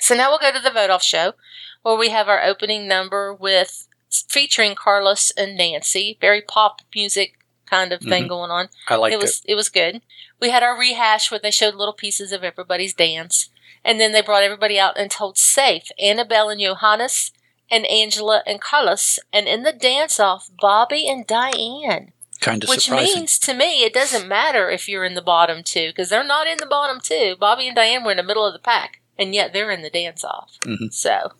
So 0.00 0.14
now 0.14 0.30
we'll 0.30 0.38
go 0.38 0.52
to 0.52 0.60
the 0.60 0.70
vote 0.70 0.90
off 0.90 1.02
show, 1.02 1.34
where 1.82 1.96
we 1.96 2.10
have 2.10 2.28
our 2.28 2.42
opening 2.44 2.86
number 2.86 3.32
with 3.34 3.88
featuring 4.28 4.74
Carlos 4.74 5.32
and 5.36 5.56
Nancy, 5.56 6.16
very 6.20 6.40
pop 6.40 6.82
music 6.94 7.34
kind 7.66 7.92
of 7.92 8.00
thing 8.00 8.24
Mhm. 8.24 8.28
going 8.28 8.50
on. 8.50 8.68
I 8.88 8.94
liked 8.94 9.12
it 9.14 9.18
was 9.20 9.42
it. 9.44 9.54
was 9.54 9.68
good. 9.68 10.02
We 10.40 10.50
had 10.50 10.62
our 10.62 10.78
rehash 10.78 11.30
where 11.30 11.40
they 11.40 11.50
showed 11.50 11.74
little 11.74 11.92
pieces 11.94 12.32
of 12.32 12.42
everybody's 12.44 12.94
dance, 12.94 13.50
and 13.84 14.00
then 14.00 14.12
they 14.12 14.22
brought 14.22 14.42
everybody 14.42 14.78
out 14.78 14.98
and 14.98 15.10
told 15.10 15.38
safe 15.38 15.84
Annabel 15.98 16.48
and 16.48 16.60
Johannes 16.60 17.32
and 17.70 17.84
Angela 17.86 18.42
and 18.46 18.60
Carlos, 18.60 19.18
and 19.32 19.46
in 19.46 19.62
the 19.62 19.72
dance 19.72 20.18
off 20.18 20.48
Bobby 20.60 21.06
and 21.08 21.26
Dianne. 21.26 22.12
Kind 22.40 22.62
of 22.62 22.68
Which 22.70 22.84
surprising. 22.84 23.14
means 23.16 23.38
to 23.40 23.52
me 23.52 23.82
it 23.84 23.92
doesn't 23.92 24.28
matter 24.28 24.70
if 24.70 24.88
you're 24.88 25.04
in 25.04 25.14
the 25.14 25.20
bottom 25.22 25.62
two 25.64 25.88
because 25.88 26.08
they're 26.08 26.22
not 26.24 26.46
in 26.46 26.58
the 26.58 26.66
bottom 26.66 27.00
two. 27.02 27.34
Bobby 27.38 27.66
and 27.68 27.76
Dianne 27.76 28.04
were 28.04 28.12
in 28.12 28.16
the 28.16 28.22
middle 28.22 28.46
of 28.46 28.52
the 28.52 28.58
pack, 28.60 29.00
and 29.18 29.34
yet 29.34 29.52
they're 29.52 29.70
in 29.72 29.82
the 29.82 29.90
dance 29.90 30.24
off. 30.24 30.52
Mhm. 30.64 30.92
So 30.92 31.32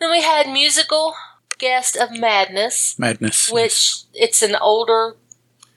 then 0.00 0.10
we 0.10 0.22
had 0.22 0.48
musical 0.48 1.14
guest 1.58 1.94
of 1.94 2.10
Madness, 2.10 2.98
Madness. 2.98 3.50
which 3.50 4.04
it's 4.14 4.40
an 4.42 4.56
older 4.56 5.16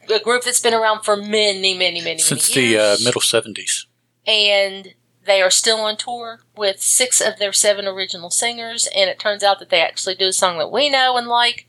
a 0.09 0.19
group 0.19 0.43
that's 0.43 0.59
been 0.61 0.73
around 0.73 1.03
for 1.03 1.15
many, 1.15 1.73
many, 1.73 2.01
many, 2.01 2.17
since 2.19 2.53
many 2.55 2.69
the 2.69 2.77
uh, 2.79 2.97
middle 3.03 3.21
70s. 3.21 3.85
and 4.25 4.93
they 5.25 5.41
are 5.41 5.49
still 5.49 5.79
on 5.81 5.97
tour 5.97 6.41
with 6.55 6.81
six 6.81 7.21
of 7.21 7.39
their 7.39 7.53
seven 7.53 7.87
original 7.87 8.29
singers. 8.29 8.87
And 8.95 9.09
it 9.09 9.19
turns 9.19 9.43
out 9.43 9.59
that 9.59 9.69
they 9.69 9.81
actually 9.81 10.15
do 10.15 10.27
a 10.27 10.33
song 10.33 10.57
that 10.57 10.71
we 10.71 10.89
know 10.89 11.17
and 11.17 11.27
like, 11.27 11.67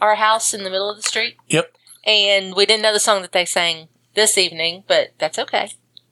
"Our 0.00 0.16
House 0.16 0.54
in 0.54 0.64
the 0.64 0.70
Middle 0.70 0.90
of 0.90 0.96
the 0.96 1.02
Street." 1.02 1.36
Yep. 1.48 1.72
and 2.04 2.54
we 2.56 2.66
didn't 2.66 2.82
know 2.82 2.92
the 2.92 2.98
song 2.98 3.22
that 3.22 3.30
they 3.32 3.44
sang 3.44 3.86
this 4.14 4.36
evening, 4.36 4.82
but 4.88 5.12
that's 5.18 5.38
okay. 5.38 5.70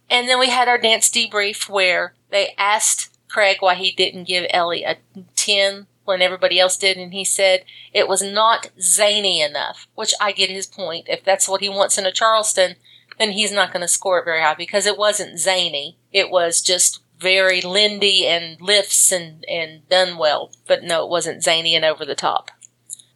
And 0.09 0.28
then 0.28 0.38
we 0.38 0.49
had 0.49 0.68
our 0.68 0.78
dance 0.78 1.09
debrief 1.09 1.68
where 1.68 2.14
they 2.30 2.54
asked 2.56 3.16
Craig 3.28 3.59
why 3.61 3.75
he 3.75 3.92
didn't 3.92 4.25
give 4.28 4.47
Ellie 4.50 4.85
a 4.85 4.97
10 5.37 5.87
when 6.04 6.23
everybody 6.23 6.59
else 6.59 6.76
did, 6.76 6.97
and 6.97 7.12
he 7.12 7.25
said 7.25 7.64
it 7.92 8.09
was 8.09 8.23
not 8.23 8.70
zany 8.80 9.40
enough, 9.40 9.87
which 9.94 10.12
I 10.20 10.32
get 10.32 10.50
his 10.50 10.66
point. 10.66 11.06
If 11.09 11.25
that's 11.25 11.49
what 11.49 11.61
he 11.61 11.68
wants 11.68 11.99
in 11.99 12.06
a 12.06 12.12
Charleston, 12.12 12.76
then 13.21 13.33
he's 13.33 13.53
not 13.53 13.73
going 13.73 13.83
to 13.83 13.89
score 13.89 14.19
it 14.19 14.25
very 14.25 14.41
high 14.41 14.55
because 14.55 14.87
it 14.87 14.99
wasn't 14.99 15.39
zany. 15.39 15.97
It 16.11 16.31
was 16.31 16.61
just 16.61 17.00
very 17.19 17.61
Lindy 17.61 18.27
and 18.27 18.61
lifts 18.61 19.12
and, 19.12 19.45
and 19.49 19.89
done 19.89 20.19
well, 20.19 20.50
but 20.67 20.83
no, 20.83 21.05
it 21.05 21.11
wasn't 21.11 21.45
zany 21.45 21.77
and 21.77 21.85
over 21.85 22.05
the 22.05 22.17
top 22.17 22.50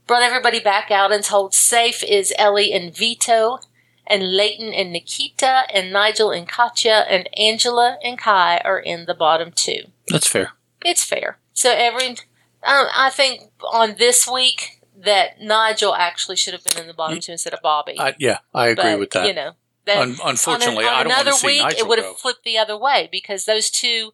brought 0.06 0.22
everybody 0.22 0.60
back 0.60 0.90
out 0.90 1.12
and 1.12 1.22
told 1.24 1.54
Safe 1.54 2.02
is 2.02 2.32
Ellie 2.38 2.72
and 2.72 2.94
Vito, 2.94 3.58
and 4.06 4.36
Layton 4.36 4.72
and 4.72 4.92
Nikita, 4.92 5.64
and 5.72 5.92
Nigel 5.92 6.30
and 6.30 6.48
Katya, 6.48 7.04
and 7.08 7.28
Angela 7.38 7.98
and 8.04 8.18
Kai 8.18 8.58
are 8.64 8.78
in 8.78 9.06
the 9.06 9.14
bottom 9.14 9.52
two. 9.52 9.84
That's 10.08 10.26
fair. 10.26 10.52
It's 10.84 11.04
fair. 11.04 11.38
So 11.54 11.72
every, 11.72 12.08
um, 12.08 12.16
I 12.62 13.10
think 13.10 13.50
on 13.72 13.96
this 13.98 14.28
week 14.28 14.82
that 14.96 15.40
Nigel 15.40 15.94
actually 15.94 16.36
should 16.36 16.52
have 16.52 16.64
been 16.64 16.78
in 16.78 16.86
the 16.86 16.94
bottom 16.94 17.20
two 17.20 17.32
instead 17.32 17.54
of 17.54 17.60
Bobby. 17.62 17.98
I, 17.98 18.14
yeah, 18.18 18.38
I 18.52 18.68
agree 18.68 18.92
but, 18.92 18.98
with 18.98 19.10
that. 19.12 19.26
You 19.26 19.34
know, 19.34 19.52
that 19.52 19.56
Un- 19.88 20.16
unfortunately, 20.24 20.84
on, 20.84 20.90
an- 20.92 20.94
on 20.94 21.00
I 21.00 21.02
don't 21.04 21.12
another 21.12 21.30
want 21.30 21.34
to 21.40 21.40
see 21.40 21.46
week 21.46 21.62
Nigel 21.62 21.78
it 21.80 21.88
would 21.88 21.98
have 21.98 22.16
flipped 22.18 22.44
the 22.44 22.58
other 22.58 22.76
way 22.76 23.08
because 23.10 23.44
those 23.44 23.70
two 23.70 24.12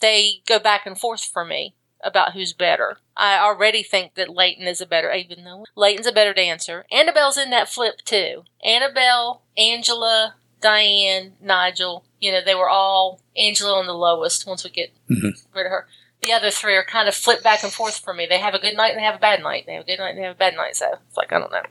they 0.00 0.42
go 0.46 0.58
back 0.58 0.84
and 0.86 0.98
forth 0.98 1.24
for 1.24 1.44
me 1.44 1.74
about 2.04 2.32
who's 2.34 2.52
better. 2.52 2.98
I 3.16 3.38
already 3.38 3.82
think 3.82 4.14
that 4.14 4.28
Layton 4.28 4.66
is 4.66 4.80
a 4.82 4.86
better, 4.86 5.10
even 5.12 5.44
though 5.44 5.64
Layton's 5.74 6.06
a 6.06 6.12
better 6.12 6.34
dancer. 6.34 6.84
Annabel's 6.92 7.38
in 7.38 7.48
that 7.50 7.68
flip 7.68 7.98
too. 8.04 8.42
Annabel, 8.62 9.42
Angela, 9.56 10.34
Dianne, 10.62 11.32
Nigel. 11.40 12.04
You 12.20 12.32
know, 12.32 12.40
they 12.44 12.54
were 12.54 12.68
all 12.68 13.20
Angela 13.36 13.78
on 13.78 13.86
the 13.86 13.94
lowest. 13.94 14.46
Once 14.46 14.64
we 14.64 14.70
get 14.70 14.92
Mhm. 15.10 15.32
rid 15.54 15.66
of 15.66 15.70
her, 15.72 15.88
the 16.26 16.32
other 16.32 16.50
three 16.50 16.74
are 16.74 16.84
kind 16.84 17.08
of 17.08 17.14
flip 17.14 17.42
back 17.42 17.62
and 17.62 17.72
forth 17.72 17.98
for 17.98 18.12
me. 18.12 18.26
They 18.26 18.38
have 18.38 18.54
a 18.54 18.58
good 18.58 18.76
night 18.76 18.90
and 18.90 18.98
they 18.98 19.04
have 19.04 19.14
a 19.14 19.20
bad 19.20 19.42
night. 19.42 19.64
They 19.66 19.74
have 19.74 19.84
a 19.84 19.86
good 19.86 19.98
night 19.98 20.10
and 20.10 20.18
they 20.18 20.24
have 20.24 20.36
a 20.36 20.38
bad 20.38 20.54
night. 20.54 20.76
So 20.76 20.86
it's 21.06 21.16
like 21.16 21.32
I 21.32 21.38
don't 21.38 21.52
know. 21.52 21.62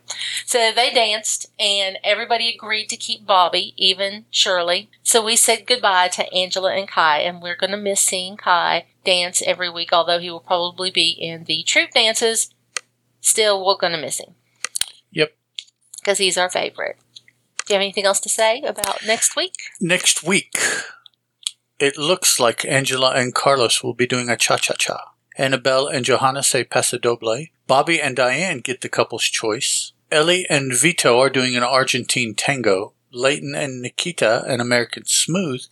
So 0.46 0.72
they 0.74 0.92
danced, 0.92 1.52
and 1.60 2.00
everybody 2.04 2.50
agreed 2.50 2.88
to 2.88 2.98
keep 2.98 3.26
Bobby, 3.26 3.74
even 3.78 4.26
Shirley. 4.32 4.90
So 5.04 5.24
we 5.24 5.36
said 5.36 5.68
goodbye 5.68 6.08
to 6.10 6.34
Angela 6.34 6.74
and 6.74 6.88
Kai, 6.88 7.20
and 7.20 7.42
we're 7.42 7.56
going 7.56 7.72
to 7.72 7.78
miss 7.78 8.02
seeing 8.02 8.38
Kai 8.38 8.86
dance 9.04 9.42
every 9.46 9.70
week, 9.70 9.92
although 9.92 10.20
he 10.20 10.30
will 10.30 10.40
probably 10.40 10.92
be 10.92 11.10
in 11.10 11.44
the 11.44 11.64
troop 11.64 11.92
dances. 11.92 12.54
Still, 13.22 13.66
we're 13.66 13.78
going 13.78 13.94
to 13.94 14.02
miss 14.02 14.20
him. 14.20 14.36
Yep. 15.12 15.36
Because 16.00 16.18
he's 16.20 16.38
our 16.38 16.50
favorite. 16.50 16.98
Do 17.66 17.74
you 17.74 17.76
have 17.76 17.82
anything 17.82 18.06
else 18.06 18.20
to 18.22 18.30
say 18.30 18.62
about 18.62 19.06
next 19.06 19.36
week? 19.36 19.54
Next 19.82 20.24
week, 20.24 20.56
it 21.80 21.98
looks 21.98 22.40
like 22.40 22.66
Angela 22.66 23.12
and 23.12 23.34
Carlos 23.34 23.84
will 23.84 23.94
be 23.94 24.08
doing 24.08 24.30
a 24.30 24.38
cha 24.38 24.58
cha 24.58 24.74
cha. 24.74 25.14
Annabel 25.38 25.88
and 25.88 26.06
Johanna 26.06 26.44
say 26.44 26.64
Paso 26.64 26.98
Doble. 26.98 27.48
Bobby 27.68 28.02
and 28.02 28.16
Dianne 28.16 28.64
get 28.64 28.82
the 28.82 28.90
couple's 28.90 29.26
choice. 29.26 29.92
Ellie 30.12 30.46
and 30.50 30.74
Vito 30.74 31.20
are 31.20 31.30
doing 31.30 31.56
an 31.56 31.64
Argentine 31.64 32.36
tango. 32.36 32.94
Layton 33.12 33.56
and 33.56 33.82
Nikita 33.82 34.44
an 34.46 34.62
American 34.62 35.06
smooth. 35.06 35.64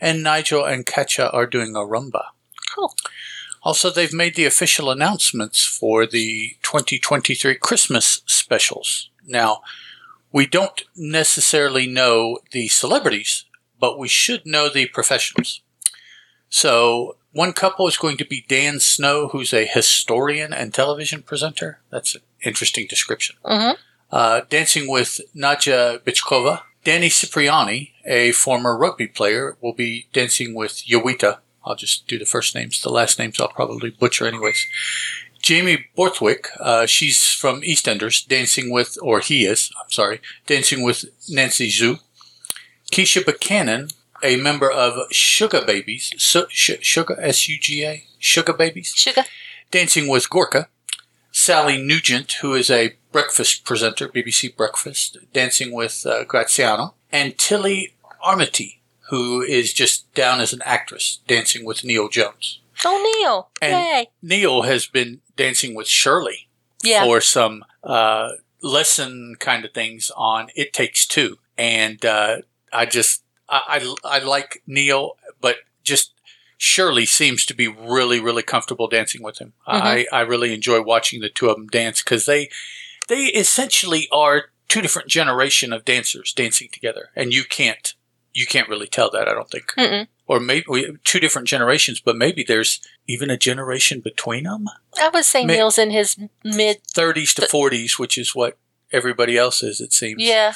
And 0.00 0.22
Nigel 0.22 0.64
and 0.64 0.84
Katya 0.84 1.26
are 1.26 1.46
doing 1.46 1.74
a 1.74 1.80
rumba. 1.80 2.24
Cool. 2.74 2.94
Also, 3.62 3.90
they've 3.90 4.12
made 4.12 4.36
the 4.36 4.44
official 4.44 4.90
announcements 4.90 5.64
for 5.64 6.06
the 6.06 6.56
2023 6.62 7.54
Christmas 7.56 8.22
specials. 8.26 9.10
Now, 9.26 9.62
we 10.30 10.46
don't 10.46 10.82
necessarily 10.94 11.86
know 11.86 12.38
the 12.52 12.68
celebrities, 12.68 13.46
but 13.80 13.98
we 13.98 14.08
should 14.08 14.46
know 14.46 14.68
the 14.68 14.86
professionals. 14.86 15.60
So, 16.48 17.16
one 17.32 17.52
couple 17.52 17.86
is 17.86 17.98
going 17.98 18.16
to 18.18 18.24
be 18.24 18.44
Dan 18.48 18.80
Snow, 18.80 19.28
who's 19.28 19.52
a 19.52 19.66
historian 19.66 20.52
and 20.52 20.72
television 20.72 21.22
presenter. 21.22 21.80
That's 21.90 22.14
an 22.14 22.22
interesting 22.42 22.86
description. 22.88 23.36
Mm-hmm. 23.44 23.76
Uh, 24.10 24.40
dancing 24.48 24.90
with 24.90 25.20
Nadiya 25.34 26.00
Bychkova. 26.00 26.62
Danny 26.84 27.08
Cipriani, 27.08 27.92
a 28.04 28.30
former 28.30 28.78
rugby 28.78 29.08
player, 29.08 29.56
will 29.60 29.72
be 29.72 30.06
dancing 30.12 30.54
with 30.54 30.84
Jowita. 30.88 31.38
I'll 31.64 31.74
just 31.74 32.06
do 32.06 32.16
the 32.16 32.24
first 32.24 32.54
names. 32.54 32.80
The 32.80 32.90
last 32.90 33.18
names 33.18 33.40
I'll 33.40 33.48
probably 33.48 33.90
butcher 33.90 34.24
anyways. 34.26 34.64
Jamie 35.42 35.86
Borthwick, 35.96 36.48
uh, 36.60 36.86
she's 36.86 37.32
from 37.32 37.60
EastEnders, 37.62 38.26
dancing 38.26 38.70
with, 38.70 38.96
or 39.02 39.20
he 39.20 39.44
is, 39.44 39.70
I'm 39.82 39.90
sorry, 39.90 40.20
dancing 40.46 40.82
with 40.82 41.04
Nancy 41.28 41.68
Xu. 41.68 42.00
Keisha 42.92 43.24
Buchanan, 43.24 43.88
a 44.22 44.36
member 44.36 44.70
of 44.70 45.10
Sugar 45.12 45.62
Babies, 45.64 46.12
Su- 46.18 46.46
Sh- 46.50 46.80
Sugar, 46.80 47.16
S-U-G-A, 47.20 48.04
Sugar 48.18 48.52
Babies, 48.52 48.92
Sugar. 48.96 49.24
Dancing 49.70 50.08
with 50.08 50.30
Gorka. 50.30 50.68
Sally 51.32 51.76
Nugent, 51.76 52.32
who 52.40 52.54
is 52.54 52.70
a 52.70 52.94
breakfast 53.12 53.64
presenter, 53.64 54.08
BBC 54.08 54.56
Breakfast, 54.56 55.18
dancing 55.34 55.72
with 55.72 56.04
uh, 56.06 56.24
Graziano. 56.24 56.94
And 57.12 57.36
Tilly 57.36 57.94
Armity, 58.24 58.78
who 59.10 59.42
is 59.42 59.72
just 59.74 60.12
down 60.14 60.40
as 60.40 60.52
an 60.54 60.62
actress, 60.64 61.20
dancing 61.28 61.64
with 61.66 61.84
Neil 61.84 62.08
Jones. 62.08 62.60
Oh, 62.84 63.18
Neil. 63.20 63.50
And- 63.60 63.72
Yay. 63.72 64.10
Neil 64.22 64.62
has 64.62 64.86
been 64.86 65.20
dancing 65.36 65.74
with 65.74 65.88
Shirley 65.88 66.48
Yeah. 66.82 67.04
for 67.04 67.20
some 67.20 67.64
uh, 67.84 68.30
lesson 68.62 69.36
kind 69.38 69.64
of 69.64 69.72
things 69.72 70.10
on 70.16 70.48
It 70.56 70.72
Takes 70.72 71.06
Two. 71.06 71.38
And 71.58 72.04
uh, 72.04 72.38
I 72.76 72.86
just, 72.86 73.22
I, 73.48 73.94
I, 74.04 74.18
I 74.18 74.24
like 74.24 74.62
Neil, 74.66 75.16
but 75.40 75.56
just 75.82 76.12
Shirley 76.58 77.06
seems 77.06 77.44
to 77.46 77.54
be 77.54 77.68
really, 77.68 78.20
really 78.20 78.42
comfortable 78.42 78.88
dancing 78.88 79.22
with 79.22 79.38
him. 79.38 79.52
I, 79.66 79.80
mm-hmm. 79.80 80.14
I 80.14 80.20
really 80.20 80.54
enjoy 80.54 80.82
watching 80.82 81.20
the 81.20 81.28
two 81.28 81.48
of 81.48 81.56
them 81.56 81.68
dance 81.68 82.02
because 82.02 82.26
they, 82.26 82.50
they 83.08 83.26
essentially 83.26 84.08
are 84.12 84.46
two 84.68 84.80
different 84.80 85.08
generation 85.08 85.72
of 85.72 85.84
dancers 85.84 86.32
dancing 86.32 86.68
together, 86.72 87.10
and 87.14 87.32
you 87.32 87.44
can't, 87.44 87.94
you 88.34 88.46
can't 88.46 88.68
really 88.68 88.86
tell 88.86 89.10
that. 89.10 89.28
I 89.28 89.32
don't 89.32 89.50
think, 89.50 89.72
Mm-mm. 89.76 90.06
or 90.26 90.40
maybe 90.40 90.66
we, 90.68 90.96
two 91.04 91.20
different 91.20 91.48
generations, 91.48 92.00
but 92.00 92.16
maybe 92.16 92.44
there's 92.46 92.80
even 93.06 93.30
a 93.30 93.36
generation 93.38 94.00
between 94.00 94.44
them. 94.44 94.66
I 95.00 95.08
would 95.08 95.24
say 95.24 95.44
Neil's 95.44 95.78
in 95.78 95.90
his 95.90 96.18
mid. 96.44 96.82
30s 96.94 97.34
to 97.36 97.46
Th- 97.46 97.50
40s, 97.50 97.98
which 97.98 98.18
is 98.18 98.34
what 98.34 98.58
everybody 98.92 99.38
else 99.38 99.62
is, 99.62 99.80
it 99.80 99.92
seems. 99.92 100.22
Yeah. 100.22 100.52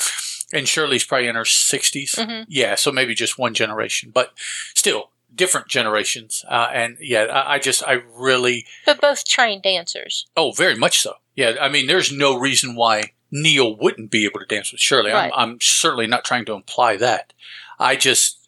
And 0.52 0.66
Shirley's 0.68 1.04
probably 1.04 1.28
in 1.28 1.36
her 1.36 1.44
60s. 1.44 2.16
Mhm. 2.16 2.46
Yeah, 2.48 2.74
so 2.74 2.90
maybe 2.90 3.14
just 3.14 3.38
one 3.38 3.54
generation, 3.54 4.10
but 4.12 4.32
still 4.74 5.10
different 5.34 5.68
generations. 5.68 6.44
Uh, 6.48 6.68
and 6.72 6.96
yeah, 7.00 7.24
I, 7.24 7.54
I 7.54 7.58
just, 7.60 7.84
I 7.86 8.02
really, 8.16 8.66
But 8.84 9.00
both 9.00 9.24
trained 9.24 9.62
dancers. 9.62 10.26
oh, 10.36 10.50
very 10.52 10.74
much 10.76 10.98
so. 11.00 11.14
Yeah, 11.36 11.54
I 11.60 11.68
mean, 11.68 11.86
there's 11.86 12.10
no 12.12 12.36
reason 12.38 12.74
why 12.74 13.12
Neil 13.30 13.76
wouldn't 13.76 14.10
be 14.10 14.24
able 14.24 14.40
to 14.40 14.46
dance 14.46 14.72
with 14.72 14.80
Shirley. 14.80 15.12
Right. 15.12 15.30
I'm, 15.34 15.50
I'm 15.52 15.58
certainly 15.60 16.08
not 16.08 16.24
trying 16.24 16.44
to 16.46 16.52
imply 16.54 16.96
that. 16.96 17.32
I 17.78 17.94
just, 17.94 18.38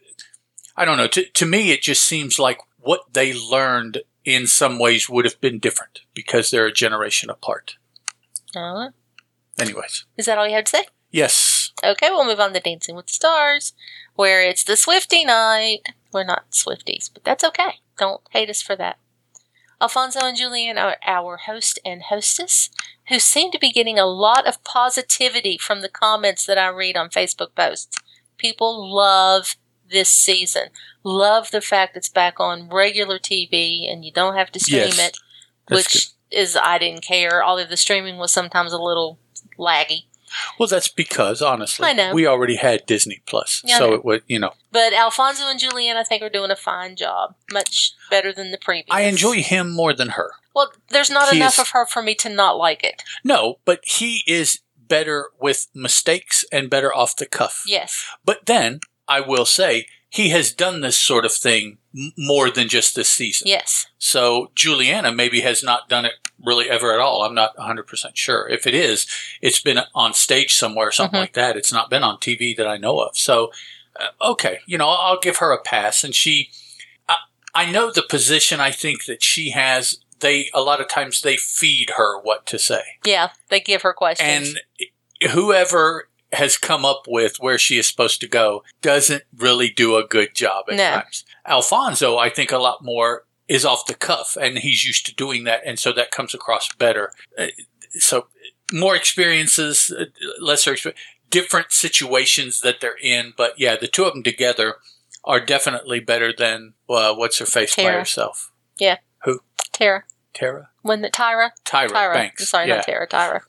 I 0.76 0.84
don't 0.84 0.96
know. 0.96 1.06
To, 1.06 1.24
to 1.24 1.46
me, 1.46 1.70
it 1.70 1.82
just 1.82 2.02
seems 2.04 2.38
like 2.40 2.58
what 2.80 3.12
they 3.12 3.32
learned 3.32 3.98
in 4.24 4.48
some 4.48 4.78
ways 4.80 5.08
would 5.08 5.24
have 5.24 5.40
been 5.40 5.60
different 5.60 6.00
because 6.14 6.50
they're 6.50 6.66
a 6.66 6.72
generation 6.72 7.30
apart. 7.30 7.76
Uh, 8.56 8.88
Anyways, 9.58 10.04
is 10.16 10.26
that 10.26 10.36
all 10.38 10.48
you 10.48 10.54
had 10.54 10.66
to 10.66 10.70
say? 10.78 10.84
yes, 11.10 11.34
Okay, 11.84 12.10
we'll 12.10 12.24
move 12.24 12.40
on 12.40 12.52
to 12.52 12.60
Dancing 12.60 12.94
with 12.94 13.06
the 13.06 13.12
Stars, 13.12 13.72
where 14.14 14.42
it's 14.42 14.64
the 14.64 14.76
Swifty 14.76 15.24
night. 15.24 15.80
We're 16.12 16.24
not 16.24 16.50
Swifties, 16.52 17.10
but 17.12 17.24
that's 17.24 17.44
okay. 17.44 17.80
Don't 17.98 18.20
hate 18.30 18.50
us 18.50 18.62
for 18.62 18.76
that. 18.76 18.98
Alfonso 19.80 20.20
and 20.20 20.38
Julianne 20.38 20.80
are 20.80 20.96
our 21.04 21.38
host 21.38 21.80
and 21.84 22.02
hostess, 22.04 22.70
who 23.08 23.18
seem 23.18 23.50
to 23.50 23.58
be 23.58 23.72
getting 23.72 23.98
a 23.98 24.06
lot 24.06 24.46
of 24.46 24.62
positivity 24.62 25.58
from 25.58 25.80
the 25.80 25.88
comments 25.88 26.46
that 26.46 26.56
I 26.56 26.68
read 26.68 26.96
on 26.96 27.10
Facebook 27.10 27.56
posts. 27.56 27.98
People 28.38 28.94
love 28.94 29.56
this 29.90 30.08
season, 30.08 30.68
love 31.02 31.50
the 31.50 31.60
fact 31.60 31.96
it's 31.96 32.08
back 32.08 32.38
on 32.38 32.68
regular 32.68 33.18
TV 33.18 33.90
and 33.90 34.04
you 34.04 34.12
don't 34.12 34.36
have 34.36 34.52
to 34.52 34.60
stream 34.60 34.82
Yes, 34.82 34.98
it, 34.98 35.18
which 35.68 36.10
is 36.30 36.56
I 36.56 36.78
didn't 36.78 37.04
care. 37.04 37.44
Although 37.44 37.64
the 37.64 37.76
streaming 37.76 38.18
was 38.18 38.32
sometimes 38.32 38.72
a 38.72 38.78
little 38.78 39.18
laggy. 39.58 40.04
Well, 40.58 40.68
that's 40.68 40.88
because 40.88 41.42
honestly, 41.42 41.86
I 41.88 41.92
know. 41.92 42.14
we 42.14 42.26
already 42.26 42.56
had 42.56 42.86
Disney 42.86 43.22
Plus, 43.26 43.62
Yeah, 43.64 43.78
so 43.78 43.92
it 43.94 44.04
would 44.04 44.22
you 44.26 44.38
know. 44.38 44.52
But 44.70 44.92
Alfonso 44.92 45.44
and 45.48 45.58
Julianne, 45.60 45.96
I 45.96 46.04
think, 46.04 46.22
are 46.22 46.28
doing 46.30 46.50
a 46.50 46.56
fine 46.56 46.96
job. 46.96 47.34
Much 47.52 47.92
better 48.10 48.32
than 48.32 48.50
the 48.50 48.58
previous. 48.58 48.86
I 48.90 49.02
enjoy 49.02 49.42
him 49.42 49.70
more 49.70 49.92
than 49.92 50.10
her. 50.10 50.32
Well, 50.54 50.72
there's 50.88 51.10
not 51.10 51.30
He 51.30 51.36
enough 51.38 51.54
is- 51.54 51.58
of 51.60 51.68
her 51.70 51.86
for 51.86 52.02
me 52.02 52.14
to 52.16 52.28
not 52.28 52.56
like 52.56 52.84
it. 52.84 53.02
No, 53.24 53.58
but 53.64 53.80
he 53.84 54.22
is 54.26 54.60
better 54.76 55.30
with 55.40 55.68
mistakes 55.74 56.44
and 56.52 56.68
better 56.68 56.94
off 56.94 57.16
the 57.16 57.26
cuff. 57.26 57.62
Yes. 57.66 58.04
But 58.24 58.46
then 58.46 58.80
I 59.08 59.20
will 59.20 59.46
say 59.46 59.86
he 60.10 60.28
has 60.30 60.52
done 60.52 60.80
this 60.82 60.98
sort 60.98 61.24
of 61.24 61.32
thing 61.32 61.78
more 62.16 62.50
than 62.50 62.68
just 62.68 62.94
this 62.94 63.08
season. 63.08 63.48
Yes. 63.48 63.86
So 63.98 64.50
Juliana 64.54 65.12
maybe 65.12 65.40
has 65.42 65.62
not 65.62 65.88
done 65.88 66.04
it 66.04 66.14
really 66.42 66.68
ever 66.70 66.92
at 66.92 67.00
all. 67.00 67.22
I'm 67.22 67.34
not 67.34 67.56
100% 67.56 67.84
sure. 68.16 68.48
If 68.48 68.66
it 68.66 68.74
is, 68.74 69.06
it's 69.40 69.60
been 69.60 69.78
on 69.94 70.14
stage 70.14 70.54
somewhere, 70.54 70.90
something 70.90 71.18
Mhm. 71.18 71.22
like 71.22 71.32
that. 71.34 71.56
It's 71.56 71.72
not 71.72 71.90
been 71.90 72.02
on 72.02 72.18
TV 72.18 72.54
that 72.56 72.66
I 72.66 72.78
know 72.78 72.98
of. 73.00 73.16
So, 73.16 73.52
uh, 74.00 74.08
okay, 74.32 74.58
you 74.66 74.78
know, 74.78 74.88
I'll 74.88 75.20
give 75.20 75.36
her 75.36 75.52
a 75.52 75.62
pass. 75.62 76.02
And 76.02 76.14
she, 76.14 76.50
I, 77.08 77.16
I 77.54 77.70
know 77.70 77.90
the 77.92 78.02
position 78.02 78.58
I 78.58 78.70
think 78.70 79.04
that 79.04 79.22
she 79.22 79.50
has. 79.50 79.98
They, 80.20 80.50
a 80.54 80.60
lot 80.62 80.80
of 80.80 80.88
times 80.88 81.20
they 81.20 81.36
feed 81.36 81.90
her 81.96 82.18
what 82.20 82.46
to 82.46 82.58
say. 82.58 82.82
Yeah. 83.04 83.30
They 83.48 83.60
give 83.60 83.82
her 83.82 83.92
questions. 83.92 84.56
And 85.20 85.30
whoever 85.32 86.08
has 86.32 86.56
come 86.56 86.84
up 86.84 87.04
with 87.06 87.36
where 87.40 87.58
she 87.58 87.78
is 87.78 87.86
supposed 87.86 88.20
to 88.20 88.26
go 88.28 88.64
doesn't 88.80 89.24
really 89.36 89.68
do 89.68 89.96
a 89.96 90.04
good 90.06 90.34
job 90.34 90.64
at 90.70 90.76
No. 90.76 90.90
times. 90.90 91.24
Alfonso, 91.46 92.16
I 92.18 92.28
think 92.28 92.52
a 92.52 92.58
lot 92.58 92.84
more 92.84 93.24
is 93.48 93.64
off 93.64 93.86
the 93.86 93.94
cuff 93.94 94.36
and 94.40 94.58
he's 94.58 94.84
used 94.84 95.04
to 95.06 95.14
doing 95.14 95.44
that. 95.44 95.60
And 95.66 95.78
so 95.78 95.92
that 95.92 96.10
comes 96.10 96.34
across 96.34 96.72
better. 96.74 97.12
Uh, 97.38 97.48
So 97.98 98.28
more 98.72 98.96
experiences, 98.96 99.90
uh, 99.90 100.06
lesser 100.40 100.72
experience, 100.72 101.00
different 101.28 101.72
situations 101.72 102.60
that 102.60 102.80
they're 102.80 102.96
in. 103.02 103.34
But 103.36 103.58
yeah, 103.58 103.76
the 103.76 103.86
two 103.88 104.04
of 104.04 104.14
them 104.14 104.22
together 104.22 104.76
are 105.24 105.40
definitely 105.40 106.00
better 106.00 106.32
than 106.36 106.74
uh, 106.88 107.14
what's 107.14 107.38
her 107.38 107.46
face 107.46 107.76
by 107.76 107.92
herself. 107.92 108.50
Yeah. 108.78 108.98
Who? 109.24 109.40
Tara. 109.72 110.04
Tara? 110.32 110.70
When 110.80 111.02
the 111.02 111.10
Tyra. 111.10 111.50
Tyra, 111.64 111.88
Tyra. 111.88 112.14
Banks. 112.14 112.42
I'm 112.42 112.46
sorry, 112.46 112.68
yeah. 112.68 112.76
not 112.76 112.86
Tara. 112.86 113.06
Tyra. 113.06 113.40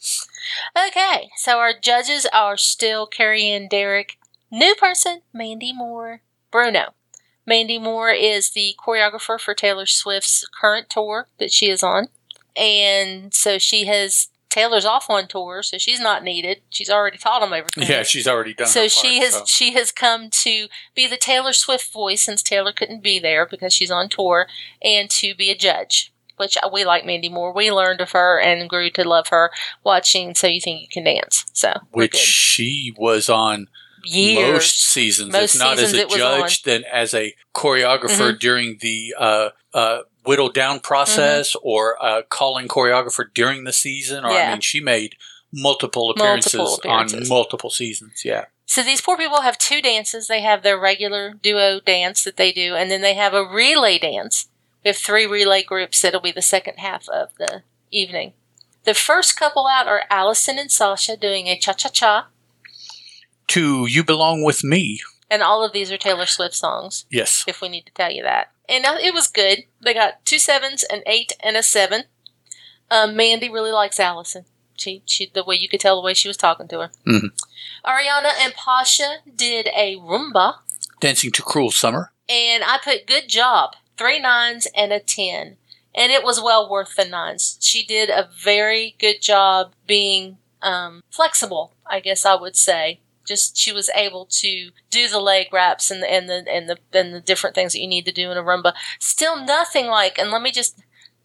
Okay. 0.88 1.30
So 1.38 1.60
our 1.60 1.74
judges 1.80 2.28
are 2.34 2.58
still 2.58 3.08
Carrie 3.08 3.46
Ann 3.46 3.68
Derek. 3.70 4.18
New 4.52 4.76
person, 4.76 5.22
Mandy 5.32 5.72
Moore. 5.74 6.22
Bruno. 6.52 6.94
Mandy 7.46 7.78
Moore 7.78 8.12
is 8.12 8.52
the 8.52 8.76
choreographer 8.80 9.40
for 9.40 9.54
Taylor 9.54 9.86
Swift's 9.86 10.48
current 10.60 10.90
tour 10.90 11.28
that 11.40 11.52
she 11.52 11.70
is 11.70 11.84
on. 11.84 12.08
And 12.56 13.34
so 13.34 13.58
she 13.58 13.86
has 13.86 14.28
Taylor's 14.54 14.86
off 14.86 15.10
on 15.10 15.28
tour, 15.28 15.64
so 15.64 15.80
she's 15.80 16.00
not 16.00 16.24
needed. 16.24 16.62
She's 16.70 16.90
already 16.90 17.18
taught 17.18 17.40
them 17.40 17.54
everything. 17.54 17.86
Yeah, 17.90 18.04
she's 18.04 18.28
already 18.28 18.54
done. 18.54 18.68
so 18.68 18.88
she 18.88 19.20
has 19.20 19.34
so. 19.34 19.44
she 19.48 19.74
has 19.74 19.92
come 19.92 20.30
to 20.30 20.68
be 20.94 21.08
the 21.08 21.18
Taylor 21.18 21.54
Swift 21.54 21.92
voice 21.92 22.22
since 22.22 22.44
Taylor 22.44 22.72
couldn't 22.72 23.02
be 23.02 23.18
there 23.18 23.48
because 23.48 23.74
she's 23.74 23.90
on 23.90 24.10
tour, 24.10 24.46
and 24.84 25.10
to 25.10 25.34
be 25.34 25.50
a 25.50 25.58
judge, 25.58 26.14
which 26.38 26.56
we 26.72 26.86
like 26.86 27.04
Mandy 27.04 27.30
Moore. 27.30 27.52
We 27.52 27.72
learned 27.72 28.00
of 28.00 28.12
her 28.12 28.40
and 28.40 28.70
grew 28.70 28.92
to 28.92 29.08
love 29.08 29.30
her 29.30 29.50
watching 29.84 30.36
So 30.36 30.46
You 30.46 30.62
Think 30.62 30.82
You 30.82 30.88
Can 30.88 31.06
Dance. 31.06 31.46
So 31.52 31.74
which 31.92 32.16
she 32.16 32.94
was 32.96 33.30
on 33.30 33.68
years. 34.06 34.54
most 34.54 34.82
seasons, 34.82 35.32
Most 35.34 35.56
if 35.56 35.60
not 35.60 35.78
seasons 35.78 36.00
as 36.06 36.14
a 36.14 36.18
judge, 36.18 36.64
then 36.64 36.84
as 36.92 37.14
a 37.14 37.36
choreographer 37.56 38.34
Mhm. 38.34 38.40
during 38.40 38.78
the 38.82 39.14
uh, 39.18 39.50
uh, 39.74 40.00
whittle 40.26 40.50
down 40.50 40.80
process 40.80 41.56
or 41.62 42.04
uh, 42.04 42.22
calling 42.30 42.68
choreographer 42.68 43.26
during 43.34 43.64
the 43.64 43.74
season. 43.74 44.24
Or 44.26 44.32
I 44.32 44.52
mean, 44.52 44.62
she 44.62 44.80
made 44.80 45.16
multiple 45.52 46.10
appearances, 46.12 46.54
Multiple 46.56 46.76
appearances. 46.92 47.22
on 47.22 47.28
multiple 47.36 47.70
seasons. 47.70 48.22
Yeah, 48.26 48.46
So 48.66 48.82
these 48.82 49.02
poor 49.02 49.18
people 49.18 49.42
have 49.42 49.58
two 49.58 49.82
dances. 49.82 50.28
They 50.28 50.42
have 50.42 50.64
their 50.64 50.80
regular 50.80 51.34
duo 51.34 51.80
dance 51.80 52.24
that 52.24 52.38
they 52.38 52.52
do, 52.52 52.76
and 52.76 52.90
then 52.90 53.02
they 53.02 53.14
have 53.14 53.34
a 53.34 53.44
relay 53.46 54.00
dance. 54.00 54.48
We 54.84 54.90
have 54.90 54.98
three 54.98 55.26
relay 55.26 55.62
groups 55.64 56.02
that'll 56.02 56.22
be 56.22 56.32
the 56.32 56.42
second 56.42 56.78
half 56.78 57.08
of 57.10 57.30
the 57.38 57.64
evening. 57.92 58.34
The 58.86 58.94
first 58.94 59.38
couple 59.38 59.68
out 59.68 59.88
are 59.88 60.04
Alyson 60.12 60.58
and 60.60 60.72
Sasha 60.72 61.16
doing 61.16 61.48
a 61.48 61.58
cha 61.58 61.74
cha 61.74 61.88
cha, 61.90 62.28
to 63.48 63.86
"You 63.88 64.04
Belong 64.04 64.44
with 64.44 64.64
Me." 64.64 65.02
and 65.30 65.42
all 65.42 65.64
of 65.64 65.74
these 65.74 65.92
are 65.92 65.98
Taylor 65.98 66.26
Swift 66.28 66.54
songs, 66.56 67.06
Yes, 67.10 67.44
if 67.48 67.62
we 67.62 67.70
need 67.70 67.86
to 67.88 67.94
tell 67.94 68.12
you 68.12 68.22
that. 68.24 68.52
And 68.70 68.86
uh, 68.86 68.98
it 69.02 69.14
was 69.14 69.28
good. 69.28 69.64
They 69.82 69.94
got 69.94 70.24
two 70.26 70.40
sevens, 70.40 70.84
an 70.84 71.02
eight, 71.06 71.34
and 71.44 71.58
a 71.58 71.64
seven. 71.64 72.04
Um, 72.92 73.16
Mandy 73.16 73.50
really 73.50 73.72
likes 73.72 74.00
Alyson. 74.00 74.46
She, 74.76 75.02
she, 75.06 75.30
the 75.34 75.44
way 75.44 75.56
you 75.56 75.68
could 75.70 75.80
tell 75.80 75.96
the 76.00 76.06
way 76.06 76.14
she 76.14 76.28
was 76.28 76.38
talking 76.38 76.68
to 76.70 76.80
her. 76.80 76.92
Mhm. 77.08 77.30
Ariana 77.86 78.32
and 78.40 78.54
Pasha 78.54 79.18
did 79.36 79.68
a 79.76 79.98
rumba. 79.98 80.56
dancing 81.00 81.32
to 81.32 81.42
"Cruel 81.42 81.72
Summer." 81.72 82.12
and 82.30 82.64
I 82.64 82.80
put 82.84 83.06
good 83.08 83.28
job, 83.28 83.76
three 83.98 84.20
nines 84.20 84.68
and 84.76 84.94
a 84.94 85.00
ten, 85.00 85.58
and 85.94 86.12
it 86.12 86.24
was 86.24 86.42
well 86.42 86.70
worth 86.70 86.96
the 86.96 87.06
nines. 87.06 87.58
She 87.60 87.84
did 87.86 88.10
a 88.10 88.30
very 88.42 88.96
good 89.00 89.22
job 89.22 89.74
being 89.88 90.38
um, 90.62 91.04
flexible, 91.10 91.74
I 91.86 92.00
guess 92.00 92.26
I 92.26 92.36
would 92.36 92.56
say. 92.56 93.00
Just 93.26 93.58
she 93.58 93.72
was 93.72 93.90
able 93.96 94.26
to 94.26 94.72
do 94.90 95.08
the 95.08 95.20
leg 95.20 95.48
wraps 95.52 95.90
and 95.90 96.02
the 96.02 96.12
and 96.12 96.30
the 96.30 96.46
and 96.50 96.70
the 96.70 96.78
and 96.94 97.14
the 97.14 97.22
different 97.22 97.56
things 97.56 97.74
that 97.74 97.80
you 97.80 97.88
need 97.88 98.06
to 98.06 98.12
do 98.12 98.32
in 98.32 98.38
a 98.38 98.44
rumba. 98.44 98.74
Still 99.00 99.44
nothing 99.44 99.88
like, 99.88 100.18
and 100.18 100.32
let 100.32 100.42
me 100.42 100.52
just 100.52 100.80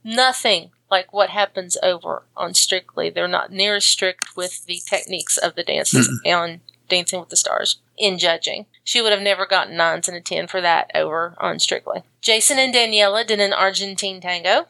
nothing 0.04 0.70
like 0.90 1.12
what 1.12 1.30
happens 1.30 1.76
over 1.82 2.22
on 2.36 2.54
Strictly. 2.54 3.10
They're 3.10 3.28
not 3.28 3.52
near 3.52 3.76
as 3.76 3.84
strict 3.84 4.36
with 4.36 4.64
the 4.66 4.80
techniques 4.88 5.36
of 5.36 5.54
the 5.54 5.64
dances 5.64 6.08
on 6.24 6.60
Dancing 6.88 7.20
with 7.20 7.28
the 7.28 7.36
Stars 7.36 7.80
in 7.98 8.18
judging. 8.18 8.66
She 8.84 9.02
would 9.02 9.12
have 9.12 9.20
never 9.20 9.44
gotten 9.44 9.76
nines 9.76 10.08
and 10.08 10.16
a 10.16 10.20
ten 10.20 10.46
for 10.46 10.60
that 10.60 10.90
over 10.94 11.34
on 11.38 11.58
Strictly. 11.58 12.04
Jason 12.22 12.58
and 12.58 12.72
Daniella 12.72 13.24
did 13.24 13.40
an 13.40 13.52
Argentine 13.52 14.20
tango. 14.20 14.66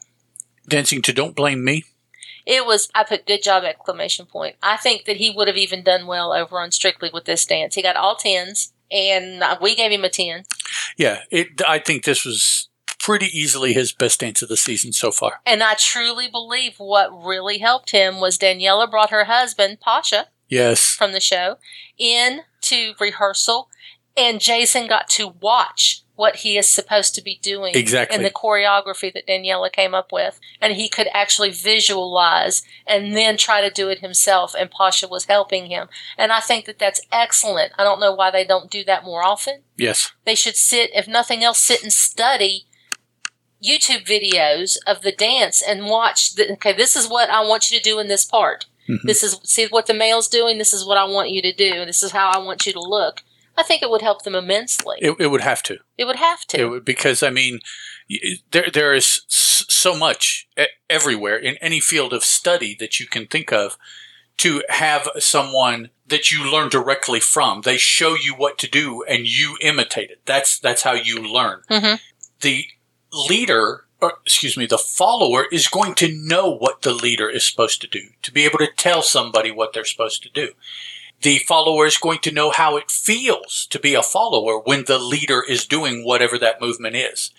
Dancing 0.67 1.03
to 1.03 1.13
"Don't 1.13 1.37
Blame 1.37 1.65
Me." 1.65 1.85
It 2.49 2.65
was 2.65 2.89
I 2.95 3.05
put 3.05 3.27
good 3.27 3.43
job 3.43 3.63
exclamation 3.63 4.25
point. 4.25 4.57
I 4.63 4.79
think 4.79 5.05
that 5.05 5.19
he 5.19 5.31
would 5.31 5.49
have 5.49 5.59
even 5.59 5.83
done 5.83 6.07
well 6.07 6.33
over 6.33 6.59
on 6.59 6.71
Strictly 6.71 7.11
with 7.13 7.27
this 7.27 7.45
dance. 7.45 7.75
He 7.75 7.83
got 7.83 7.95
all 7.95 8.17
tens, 8.17 8.73
and 8.91 9.43
uh, 9.43 9.59
we 9.61 9.77
gave 9.77 9.93
him 9.93 10.03
a 10.03 10.09
ten. 10.09 10.45
Yeah, 10.97 11.21
it. 11.31 11.61
I 11.69 11.79
think 11.79 12.05
this 12.05 12.25
was 12.25 12.71
pretty 12.99 13.27
easily 13.39 13.75
his 13.75 13.93
best 13.93 14.21
dance 14.21 14.41
of 14.41 14.49
the 14.49 14.57
season 14.57 14.93
so 14.93 15.11
far. 15.11 15.41
And 15.45 15.63
I 15.63 15.75
truly 15.75 16.27
believe 16.29 16.77
what 16.79 17.11
really 17.11 17.59
helped 17.59 17.91
him 17.91 18.19
was 18.19 18.39
Daniella 18.39 18.89
brought 18.89 19.11
her 19.11 19.25
husband 19.25 19.81
Pasha 19.81 20.29
Yes, 20.49 20.95
from 20.95 21.13
the 21.13 21.21
show 21.21 21.57
in 21.99 22.41
to 22.63 22.95
rehearsal, 22.99 23.69
and 24.19 24.41
Jason 24.41 24.87
got 24.87 25.09
to 25.11 25.29
watch 25.41 26.03
what 26.17 26.37
he 26.37 26.59
is 26.59 26.69
supposed 26.69 27.15
to 27.15 27.23
be 27.23 27.39
doing 27.43 27.73
Exactly. 27.77 28.17
and 28.17 28.25
the 28.25 28.31
choreography 28.31 29.13
that 29.15 29.27
Daniella 29.29 29.71
came 29.71 29.95
up 29.95 30.11
with, 30.11 30.41
and 30.61 30.73
he 30.73 30.89
could 30.89 31.07
actually 31.15 31.51
visualize 31.51 32.63
and 32.89 33.17
then 33.17 33.37
try 33.37 33.61
to 33.61 33.71
do 33.71 33.89
it 33.89 34.01
himself. 34.01 34.53
And 34.59 34.69
Pasha 34.69 35.07
was 35.07 35.27
helping 35.27 35.67
him, 35.67 35.89
and 36.17 36.33
I 36.33 36.41
think 36.41 36.65
that 36.65 36.81
that's 36.81 37.01
excellent. 37.13 37.73
I 37.79 37.85
don't 37.85 38.01
know 38.01 38.13
why 38.13 38.33
they 38.33 38.45
don't 38.45 38.69
do 38.71 38.83
that 38.85 39.05
more 39.05 39.23
often. 39.23 39.63
yes, 39.77 40.11
They 40.25 40.35
should 40.35 40.57
sit, 40.57 40.91
if 40.93 41.07
nothing 41.07 41.45
else, 41.45 41.61
sit 41.61 41.83
and 41.85 41.93
study 41.93 42.65
YouTube 43.63 44.05
videos 44.07 44.77
of 44.87 45.03
the 45.03 45.13
dance 45.13 45.63
and 45.63 45.87
watch. 45.87 46.35
The, 46.35 46.53
okay, 46.55 46.73
this 46.73 46.95
is 46.97 47.09
what 47.09 47.31
I 47.31 47.41
want 47.41 47.71
you 47.71 47.79
to 47.79 47.83
do 47.83 47.99
in 47.99 48.09
this 48.09 48.25
part. 48.25 48.67
Mhm. 48.89 49.03
This 49.05 49.23
is 49.23 49.39
see 49.45 49.67
what 49.67 49.87
the 49.87 49.95
male's 49.95 50.29
doing. 50.29 50.59
This 50.59 50.73
is 50.73 50.85
what 50.85 50.97
I 50.99 51.05
want 51.05 51.31
you 51.31 51.43
to 51.43 51.53
do. 51.53 51.85
This 51.85 52.03
is 52.03 52.13
how 52.13 52.31
I 52.31 52.39
want 52.39 52.67
you 52.67 52.73
to 52.73 52.81
look. 52.81 53.23
I 53.59 53.63
think 53.65 53.83
it 53.83 53.91
would 53.91 54.03
help 54.03 54.23
them 54.23 54.35
immensely. 54.35 54.97
it, 55.01 55.17
it 55.19 55.27
would 55.27 55.41
have 55.43 55.63
to. 55.65 55.79
It 55.99 56.05
would 56.07 56.17
have 56.17 56.47
to. 56.47 56.61
It 56.61 56.71
would, 56.71 56.85
because 56.85 57.23
I 57.23 57.31
mean, 57.31 57.61
there 58.53 58.69
there 58.73 58.95
is 58.95 59.23
so 59.29 59.95
much 59.97 60.49
everywhere 60.89 61.37
in 61.37 61.57
any 61.57 61.81
field 61.81 62.13
of 62.13 62.25
study 62.25 62.75
that 62.79 62.99
you 63.01 63.07
can 63.07 63.27
think 63.27 63.53
of 63.53 63.77
to 64.39 64.63
have 64.69 65.09
someone 65.19 65.91
that 66.07 66.31
you 66.31 66.49
learn 66.51 66.69
directly 66.69 67.21
from. 67.21 67.63
They 67.63 67.77
show 67.77 68.15
you 68.15 68.35
what 68.35 68.57
to 68.59 68.69
do 68.71 69.03
and 69.09 69.27
you 69.27 69.57
imitate 69.61 70.11
it. 70.11 70.21
That's 70.25 70.59
that's 70.59 70.83
how 70.83 70.93
you 70.93 71.17
learn. 71.21 71.63
Mhm. 71.69 72.01
The 72.41 72.67
leader, 73.13 73.85
or 74.01 74.19
excuse 74.25 74.57
me, 74.57 74.67
the 74.67 74.79
follower 74.79 75.47
is 75.51 75.67
going 75.67 75.95
to 75.97 76.09
know 76.13 76.49
what 76.49 76.83
the 76.83 76.93
leader 76.93 77.29
is 77.29 77.43
supposed 77.45 77.81
to 77.81 77.89
do, 77.89 78.03
to 78.23 78.33
be 78.33 78.45
able 78.45 78.59
to 78.59 78.71
tell 78.77 79.03
somebody 79.03 79.51
what 79.51 79.73
they're 79.73 79.85
supposed 79.85 80.23
to 80.23 80.31
do. 80.31 80.53
The 81.23 81.39
follower 81.39 81.87
is 81.87 81.99
going 81.99 82.21
to 82.21 82.33
know 82.33 82.51
how 82.51 82.77
it 82.77 82.91
feels 82.91 83.67
to 83.71 83.79
be 83.79 83.95
a 83.95 84.03
follower 84.03 84.59
when 84.59 84.85
the 84.85 84.99
leader 84.99 85.43
is 85.43 85.67
doing 85.67 86.05
whatever 86.05 86.39
that 86.39 86.61
movement 86.61 86.95
is. 86.95 87.33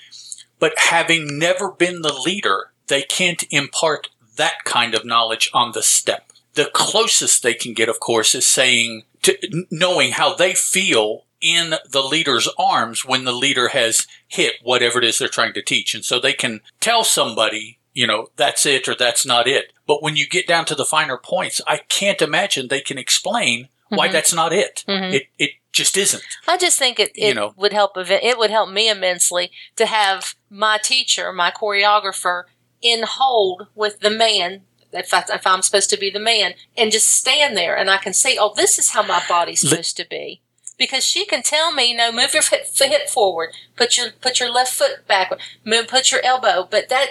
But 0.59 0.77
having 0.77 1.39
never 1.39 1.71
been 1.71 2.01
the 2.01 2.13
leader, 2.13 2.71
they 2.87 3.03
can't 3.03 3.43
impart 3.49 4.09
that 4.35 4.65
kind 4.65 4.93
of 4.93 5.05
knowledge 5.05 5.49
on 5.53 5.71
the 5.71 5.83
step. 5.83 6.31
The 6.55 6.69
closest 6.73 7.41
they 7.41 7.53
can 7.53 7.73
get, 7.73 7.87
of 7.87 7.99
course, 7.99 8.35
is 8.35 8.45
saying, 8.45 9.03
to, 9.21 9.37
knowing 9.71 10.11
how 10.11 10.33
they 10.33 10.53
feel 10.53 11.25
in 11.41 11.75
the 11.89 12.01
leader's 12.01 12.49
arms 12.57 13.05
when 13.05 13.23
the 13.23 13.31
leader 13.31 13.69
has 13.69 14.07
hit 14.27 14.55
whatever 14.61 14.97
it 14.97 15.05
is 15.05 15.19
they're 15.19 15.29
trying 15.29 15.53
to 15.53 15.61
teach. 15.61 15.95
And 15.95 16.03
so 16.03 16.19
they 16.19 16.33
can 16.33 16.59
tell 16.81 17.05
somebody, 17.05 17.78
you 17.93 18.05
know, 18.07 18.27
that's 18.35 18.65
it 18.65 18.87
or 18.87 18.95
that's 18.95 19.25
not 19.25 19.47
it. 19.47 19.73
But 19.87 20.01
when 20.03 20.15
you 20.15 20.27
get 20.27 20.47
down 20.47 20.65
to 20.65 20.75
the 20.75 20.85
finer 20.85 21.17
points, 21.17 21.61
I 21.67 21.77
can't 21.89 22.21
imagine 22.21 22.67
they 22.67 22.81
can 22.81 22.97
explain 22.97 23.67
why 23.89 24.07
Mhm. 24.07 24.11
that's 24.11 24.33
not 24.33 24.53
it. 24.53 24.83
Mhm. 24.87 25.13
It, 25.13 25.23
it 25.37 25.51
just 25.71 25.97
isn't. 25.97 26.23
I 26.47 26.57
just 26.57 26.77
think 26.77 26.99
it, 26.99 27.11
it 27.15 27.29
You 27.29 27.33
know. 27.33 27.53
would 27.57 27.73
help. 27.73 27.93
It 27.97 28.37
would 28.37 28.51
help 28.51 28.69
me 28.69 28.89
immensely 28.89 29.51
to 29.75 29.85
have 29.85 30.35
my 30.49 30.77
teacher, 30.77 31.31
my 31.33 31.51
choreographer, 31.51 32.43
in 32.81 33.03
hold 33.03 33.67
with 33.75 33.99
the 33.99 34.09
man. 34.09 34.61
If, 34.91 35.13
I, 35.13 35.23
if 35.29 35.45
I'm 35.45 35.61
supposed 35.61 35.89
to 35.91 35.97
be 35.97 36.09
the 36.09 36.19
man, 36.19 36.55
and 36.75 36.91
just 36.91 37.07
stand 37.09 37.55
there, 37.55 37.75
and 37.77 37.91
I 37.91 37.97
can 37.97 38.13
see, 38.13 38.37
oh, 38.39 38.53
this 38.55 38.79
is 38.79 38.89
how 38.91 39.03
my 39.03 39.21
body's 39.29 39.61
supposed 39.61 39.97
to 39.97 40.07
be, 40.09 40.41
because 40.79 41.03
she 41.05 41.25
can 41.27 41.43
tell 41.43 41.71
me, 41.71 41.93
no, 41.93 42.11
move 42.11 42.33
your 42.33 42.41
hip 42.43 43.07
forward, 43.09 43.51
put 43.75 43.97
your 43.97 44.09
put 44.19 44.39
your 44.39 44.51
left 44.51 44.73
foot 44.73 45.05
backward, 45.07 45.41
move, 45.63 45.87
put 45.87 46.11
your 46.11 46.21
elbow, 46.23 46.67
but 46.69 46.89
that. 46.89 47.09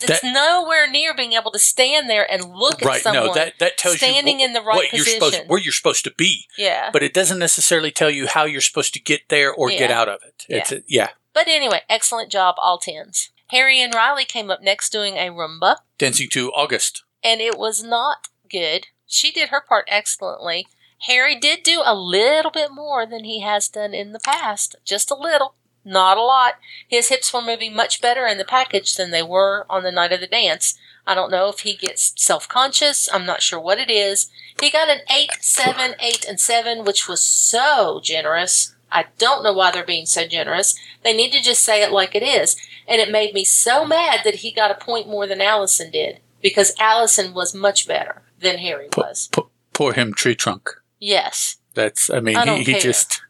It's 0.00 0.20
That- 0.20 0.24
nowhere 0.24 0.88
near 0.90 1.14
being 1.14 1.32
able 1.34 1.50
to 1.52 1.58
stand 1.58 2.08
there 2.10 2.30
and 2.30 2.54
look 2.54 2.82
at 2.82 2.86
right. 2.86 3.02
someone 3.02 3.26
No, 3.26 3.34
that, 3.34 3.58
that 3.58 3.78
tells 3.78 3.96
standing 3.96 4.40
you 4.40 4.46
in 4.46 4.52
the 4.52 4.60
right 4.62 4.76
what 4.76 4.92
you're 4.92 5.04
supposed, 5.04 5.32
position. 5.32 5.48
where 5.48 5.60
you're 5.60 5.72
supposed 5.72 6.04
to 6.04 6.10
be. 6.12 6.46
yeah. 6.56 6.90
But 6.92 7.02
it 7.02 7.12
doesn't 7.14 7.38
necessarily 7.38 7.90
tell 7.90 8.10
you 8.10 8.26
how 8.26 8.44
you're 8.44 8.60
supposed 8.60 8.94
to 8.94 9.00
get 9.00 9.28
there 9.28 9.52
or 9.52 9.68
get 9.70 9.90
out 9.90 10.08
of 10.08 10.20
it. 10.26 10.44
It's 10.48 10.72
a, 10.72 10.82
yeah. 10.86 11.10
But 11.32 11.48
anyway, 11.48 11.82
excellent 11.88 12.30
job, 12.30 12.54
all 12.58 12.78
tens. 12.78 13.30
Harry 13.48 13.80
and 13.80 13.92
Rylee 13.92 14.26
came 14.26 14.50
up 14.50 14.62
next 14.62 14.90
doing 14.90 15.16
a 15.16 15.28
rumba, 15.30 15.76
Dancing 15.98 16.28
to 16.30 16.50
August. 16.52 17.04
and 17.22 17.40
it 17.40 17.56
was 17.58 17.82
not 17.82 18.28
good. 18.50 18.88
She 19.06 19.30
did 19.30 19.50
her 19.50 19.60
part 19.60 19.84
excellently. 19.88 20.66
Harry 21.06 21.36
did 21.38 21.62
do 21.62 21.82
a 21.84 21.94
little 21.94 22.50
bit 22.50 22.70
more 22.72 23.04
than 23.06 23.22
he 23.24 23.40
has 23.42 23.68
done 23.68 23.92
in 23.94 24.12
the 24.12 24.18
past, 24.18 24.76
just 24.84 25.10
a 25.10 25.14
little, 25.14 25.54
not 25.86 26.18
a 26.18 26.22
lot. 26.22 26.54
His 26.86 27.08
hips 27.08 27.32
were 27.32 27.40
moving 27.40 27.74
much 27.74 28.02
better 28.02 28.26
in 28.26 28.38
the 28.38 28.44
package 28.44 28.96
than 28.96 29.10
they 29.10 29.22
were 29.22 29.64
on 29.70 29.82
the 29.82 29.92
night 29.92 30.12
of 30.12 30.20
the 30.20 30.26
dance. 30.26 30.76
I 31.06 31.14
don't 31.14 31.30
know 31.30 31.48
if 31.48 31.60
he 31.60 31.76
gets 31.76 32.12
self 32.16 32.48
conscious. 32.48 33.08
I'm 33.12 33.24
not 33.24 33.40
sure 33.40 33.60
what 33.60 33.78
it 33.78 33.88
is. 33.88 34.28
He 34.60 34.70
got 34.70 34.90
an 34.90 35.00
8, 35.10 35.30
7, 35.40 35.94
8, 36.00 36.26
and 36.28 36.40
7, 36.40 36.84
which 36.84 37.08
was 37.08 37.22
so 37.22 38.00
generous. 38.02 38.74
I 38.90 39.06
don't 39.18 39.44
know 39.44 39.52
why 39.52 39.70
they're 39.70 39.84
being 39.84 40.06
so 40.06 40.26
generous. 40.26 40.78
They 41.02 41.16
need 41.16 41.32
to 41.32 41.42
just 41.42 41.62
say 41.62 41.82
it 41.82 41.92
like 41.92 42.14
it 42.14 42.22
is. 42.22 42.56
And 42.88 43.00
it 43.00 43.10
made 43.10 43.34
me 43.34 43.44
so 43.44 43.84
mad 43.84 44.20
that 44.24 44.36
he 44.36 44.52
got 44.52 44.70
a 44.70 44.74
point 44.74 45.08
more 45.08 45.26
than 45.26 45.40
Alyson 45.40 45.90
did 45.90 46.20
because 46.40 46.74
Alyson 46.78 47.34
was 47.34 47.54
much 47.54 47.86
better 47.86 48.22
than 48.40 48.58
Harry 48.58 48.88
was. 48.96 49.28
Poor, 49.32 49.48
pour 49.72 49.92
him 49.92 50.14
tree 50.14 50.34
trunk. 50.34 50.70
Yes. 50.98 51.56
That's, 51.74 52.10
I 52.10 52.20
mean, 52.20 52.34
he 52.34 52.34
just. 52.34 52.40
I 52.40 52.44
don't 52.44 52.58
he, 52.58 52.72
he 52.72 52.80
just, 52.80 53.22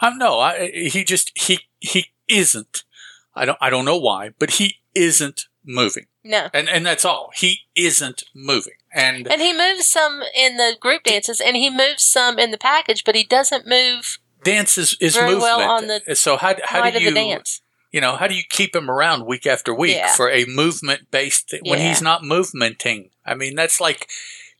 um, 0.00 0.18
no, 0.18 0.40
I, 0.40 0.70
he 0.70 1.04
just, 1.04 1.30
he, 1.34 1.60
he 1.82 2.06
isn't. 2.28 2.84
I 3.34 3.44
don't, 3.44 3.58
I 3.60 3.70
don't 3.70 3.84
know 3.84 3.96
why, 3.98 4.30
but 4.38 4.52
he 4.52 4.76
isn't 4.94 5.46
moving. 5.64 6.06
No. 6.24 6.48
And, 6.52 6.68
and 6.68 6.84
that's 6.84 7.04
all. 7.04 7.30
He 7.34 7.60
isn't 7.74 8.24
moving. 8.34 8.74
And 8.94 9.26
And 9.30 9.40
he 9.40 9.52
moves 9.56 9.86
some 9.86 10.22
in 10.36 10.56
the 10.58 10.76
group 10.78 11.04
dances 11.04 11.40
and 11.40 11.56
he 11.56 11.70
moves 11.70 12.04
some 12.04 12.38
in 12.38 12.50
the 12.50 12.58
package, 12.58 13.04
but 13.04 13.14
he 13.14 13.24
doesn't 13.24 13.66
move 13.66 14.18
dance 14.44 14.76
is, 14.76 14.96
is 15.00 15.14
Very 15.14 15.26
movement. 15.32 15.42
well 15.42 15.70
on 15.70 15.86
the 15.86 16.14
so 16.16 16.36
how, 16.36 16.54
how 16.64 16.90
do 16.90 17.00
you, 17.00 17.12
dance. 17.14 17.62
you 17.92 18.00
know, 18.00 18.16
how 18.16 18.26
do 18.26 18.34
you 18.34 18.42
keep 18.48 18.74
him 18.76 18.90
around 18.90 19.24
week 19.24 19.46
after 19.46 19.72
week 19.74 19.96
Yeah. 19.96 20.12
for 20.14 20.30
a 20.30 20.44
movement 20.46 21.10
based 21.10 21.48
thing 21.50 21.62
when 21.64 21.78
Yeah. 21.78 21.88
he's 21.88 22.02
not 22.02 22.22
movementing? 22.22 23.10
I 23.24 23.34
mean, 23.34 23.54
that's 23.54 23.80
like 23.80 24.08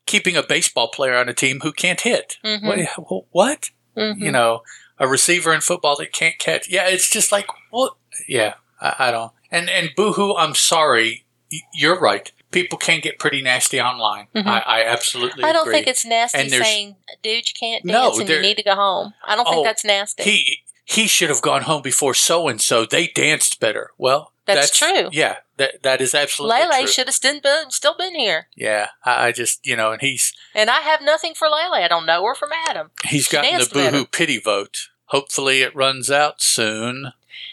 keeping 0.06 0.36
a 0.36 0.42
baseball 0.42 0.88
player 0.88 1.16
on 1.16 1.28
a 1.28 1.34
team 1.34 1.60
who 1.62 1.72
can't 1.72 2.00
hit. 2.00 2.38
Mhm. 2.44 2.88
What? 2.98 3.24
what? 3.32 3.70
Mhm. 3.96 4.20
You 4.20 4.30
know, 4.32 4.62
a 5.02 5.08
receiver 5.08 5.52
in 5.52 5.60
football 5.60 5.96
that 5.98 6.12
can't 6.12 6.38
catch. 6.38 6.68
Yeah, 6.68 6.86
it's 6.88 7.08
just 7.10 7.32
like 7.32 7.46
what? 7.70 7.94
Yeah, 8.28 8.54
I, 8.80 8.94
I 8.98 9.10
don't. 9.10 9.32
And 9.50 9.68
and 9.68 9.90
boohoo, 9.96 10.34
I'm 10.36 10.54
sorry. 10.54 11.24
Y- 11.50 11.60
You're 11.74 11.98
right. 11.98 12.30
People 12.50 12.76
can 12.78 13.00
get 13.00 13.18
pretty 13.18 13.40
nasty 13.42 13.80
online. 13.80 14.26
Mhm. 14.34 14.46
I, 14.46 14.58
I 14.60 14.84
absolutely. 14.84 15.42
I 15.44 15.52
don't 15.52 15.62
agree. 15.62 15.74
think 15.74 15.86
it's 15.86 16.04
nasty 16.04 16.38
And 16.38 16.50
saying, 16.50 16.96
dude, 17.22 17.48
you 17.48 17.54
can't 17.58 17.84
No, 17.84 18.08
dance 18.10 18.18
and 18.20 18.28
you 18.28 18.40
need 18.42 18.56
to 18.58 18.62
go 18.62 18.74
home. 18.74 19.14
I 19.24 19.36
don't 19.36 19.46
Oh, 19.48 19.52
think 19.52 19.64
that's 19.66 19.84
nasty. 19.84 20.22
he 20.22 20.58
he 20.84 21.06
should 21.06 21.30
have 21.30 21.40
gone 21.42 21.62
home 21.62 21.80
before 21.82 22.12
so 22.14 22.48
and 22.48 22.60
so. 22.60 22.84
They 22.84 23.06
danced 23.06 23.58
better. 23.60 23.92
Well, 23.96 24.32
That's 24.44 24.76
true. 24.76 25.08
Yeah, 25.12 25.36
that 25.56 25.82
that 25.82 26.00
is 26.02 26.14
absolutely 26.14 26.58
Lele 26.58 26.78
true. 26.80 26.86
should 26.88 27.06
have 27.06 27.14
still 27.14 27.40
been, 27.40 27.70
still 27.70 27.94
been 27.96 28.14
here. 28.16 28.48
Yeah, 28.56 28.88
I, 29.04 29.28
I 29.28 29.32
just 29.32 29.64
you 29.66 29.76
know, 29.76 29.92
and 29.92 30.00
he's 30.02 30.34
And 30.54 30.68
I 30.68 30.80
have 30.80 31.00
nothing 31.00 31.32
for 31.34 31.48
Lele. 31.48 31.74
I 31.74 31.88
don't 31.88 32.04
know 32.06 32.22
her 32.26 32.34
from 32.34 32.50
Adam. 32.68 32.90
he's 33.04 33.26
She 33.26 33.36
gotten 33.36 33.58
the 33.58 33.66
better. 33.66 33.90
boohoo 33.92 34.04
pity 34.06 34.38
vote. 34.38 34.88
Hopefully, 35.12 35.62
it 35.62 35.74
runs 35.76 36.10
out 36.10 36.42
soon. 36.42 37.12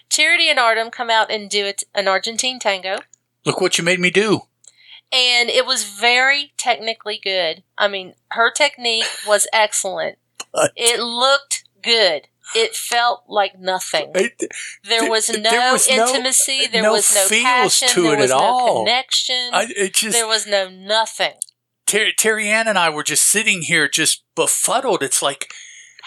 Charity 0.09 0.49
and 0.49 0.57
Artem 0.57 0.89
come 0.89 1.09
out 1.09 1.29
and 1.29 1.49
do 1.49 1.65
it, 1.65 1.83
an 1.93 2.07
Argentine 2.07 2.57
tango. 2.57 2.99
Look 3.45 3.61
what 3.61 3.77
you 3.77 3.83
made 3.83 3.99
me 3.99 4.09
do. 4.09 4.43
And 5.11 5.49
it 5.49 5.65
was 5.65 5.83
very 5.83 6.53
technically 6.57 7.19
good. 7.21 7.63
I 7.77 7.87
mean, 7.87 8.13
her 8.31 8.51
technique 8.51 9.05
was 9.27 9.47
excellent. 9.53 10.17
But- 10.53 10.71
It 10.75 10.99
looked 10.99 11.65
good. 11.83 12.27
It 12.55 12.75
felt 12.75 13.25
like 13.27 13.59
nothing. 13.59 14.11
There 14.13 14.29
Th- 14.39 15.09
was 15.09 15.27
there 15.27 15.39
no 15.39 15.73
was 15.73 15.87
no- 15.87 16.07
intimacy. 16.07 16.65
There 16.65 16.81
no 16.81 16.93
was 16.93 17.13
no 17.13 17.25
feels 17.25 17.43
passion. 17.43 17.87
to 17.89 18.01
there 18.01 18.13
it 18.13 18.19
was 18.21 18.31
at 18.31 18.37
no 18.37 18.43
all. 18.43 18.83
connection. 18.85 19.49
I, 19.53 19.67
it 19.77 19.93
just 19.93 20.13
there 20.17 20.25
was 20.27 20.47
no 20.47 20.67
nothing. 20.67 21.33
Ter- 21.85 22.11
Teri 22.17 22.45
Anne 22.45 22.67
and 22.67 22.79
I 22.79 22.89
were 22.89 23.03
just 23.03 23.23
sitting 23.27 23.61
here, 23.61 23.87
just 23.87 24.23
befuddled. 24.35 25.03
It's 25.03 25.21
like 25.21 25.51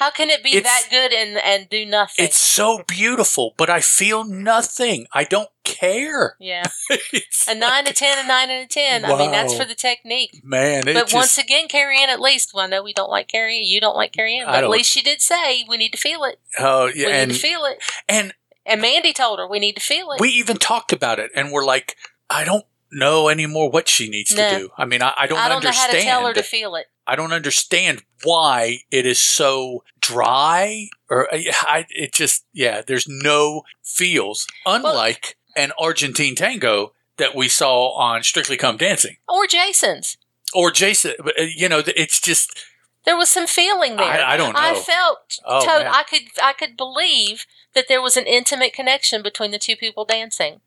How 0.02 0.10
can 0.10 0.30
it 0.30 0.42
be 0.42 0.58
that 0.58 0.82
good 0.90 1.12
and 1.12 1.36
and 1.38 1.68
do 1.68 1.86
nothing? 1.86 2.24
it's 2.24 2.36
so 2.38 2.82
beautiful, 2.88 3.54
but 3.56 3.70
I 3.70 3.80
feel 3.80 4.24
nothing. 4.24 5.06
I 5.12 5.22
don't 5.24 5.48
care. 5.64 6.36
yeah, 6.40 6.64
a 7.48 7.54
nine, 7.54 7.86
a 7.86 7.92
ten, 7.92 8.24
a 8.24 8.26
nine, 8.26 8.50
and 8.50 8.64
a 8.64 8.66
ten. 8.66 9.04
I 9.04 9.16
mean, 9.16 9.30
that's 9.30 9.56
for 9.56 9.64
the 9.64 9.76
technique. 9.76 10.40
man. 10.42 10.88
It 10.88 10.94
But 10.94 11.02
just, 11.04 11.14
once 11.14 11.38
again, 11.38 11.68
Carrie 11.68 12.02
Ann, 12.02 12.10
at 12.10 12.20
least, 12.20 12.52
well, 12.52 12.64
I 12.64 12.68
know 12.68 12.82
we 12.82 12.92
don't 12.92 13.10
like 13.10 13.28
Carrie 13.28 13.58
Ann, 13.58 13.64
you 13.64 13.80
don't 13.80 13.94
like 13.96 14.12
Carrie 14.12 14.38
Ann, 14.38 14.46
but 14.46 14.64
at 14.64 14.70
least 14.70 14.90
she 14.92 15.02
did 15.02 15.20
say 15.20 15.64
we 15.68 15.76
need 15.76 15.92
to 15.92 15.98
feel 15.98 16.24
it. 16.24 16.40
oh 16.58 16.86
We 16.86 17.02
yeah, 17.02 17.08
and 17.10 17.28
need 17.30 17.34
to 17.36 17.40
feel 17.40 17.64
it. 17.64 17.78
and 18.08 18.34
And 18.66 18.80
Mandy 18.82 19.12
told 19.12 19.38
her 19.38 19.46
we 19.46 19.60
need 19.60 19.76
to 19.76 19.82
feel 19.82 20.10
it. 20.10 20.20
we 20.20 20.30
even 20.30 20.56
talked 20.56 20.92
about 20.92 21.18
it, 21.20 21.30
and 21.36 21.52
we're 21.52 21.64
like, 21.64 21.96
I 22.28 22.44
don't 22.44 22.64
know 22.92 23.28
anymore 23.28 23.70
what 23.70 23.88
she 23.88 24.08
needs 24.08 24.34
No. 24.34 24.48
to 24.50 24.58
do. 24.58 24.70
I 24.76 24.84
mean, 24.84 25.02
I, 25.02 25.12
I 25.16 25.26
don't 25.26 25.38
I 25.38 25.48
don't 25.48 25.62
know 25.64 25.70
how 25.70 25.82
understand. 25.84 25.92
to 25.92 26.02
tell 26.02 26.26
her 26.26 26.32
to 26.34 26.42
feel 26.42 26.74
it. 26.76 26.86
I 27.06 27.16
don't 27.16 27.32
understand 27.32 28.02
why 28.22 28.80
it 28.90 29.06
is 29.06 29.18
so 29.18 29.82
dry, 30.00 30.88
or 31.10 31.28
I, 31.32 31.86
it 31.90 32.12
just 32.12 32.44
yeah. 32.52 32.82
There's 32.86 33.08
no 33.08 33.62
feels, 33.82 34.46
unlike 34.66 35.36
an 35.56 35.72
Argentine 35.78 36.34
tango 36.34 36.92
that 37.16 37.34
we 37.34 37.48
saw 37.48 37.90
on 37.96 38.22
Strictly 38.22 38.56
Come 38.56 38.76
Dancing 38.76 39.16
Or 39.28 39.46
Jason's. 39.46 40.16
or 40.54 40.70
Jason. 40.70 41.14
but, 41.22 41.38
uh, 41.38 41.42
You 41.42 41.68
know, 41.68 41.82
it's 41.86 42.20
just 42.20 42.64
There 43.04 43.16
was 43.16 43.28
some 43.30 43.46
feeling 43.46 43.96
there. 43.96 44.06
I, 44.06 44.34
I 44.34 44.36
don't 44.36 44.54
know. 44.54 44.60
I 44.60 44.74
felt 44.74 45.38
Oh, 45.44 45.64
to-. 45.64 45.90
I 45.90 46.04
could 46.04 46.22
I 46.42 46.52
could 46.52 46.76
believe 46.76 47.46
that 47.74 47.86
there 47.88 48.00
was 48.02 48.16
an 48.16 48.26
intimate 48.26 48.72
connection 48.72 49.22
between 49.22 49.50
the 49.50 49.58
two 49.58 49.76
people 49.76 50.04
dancing. 50.04 50.60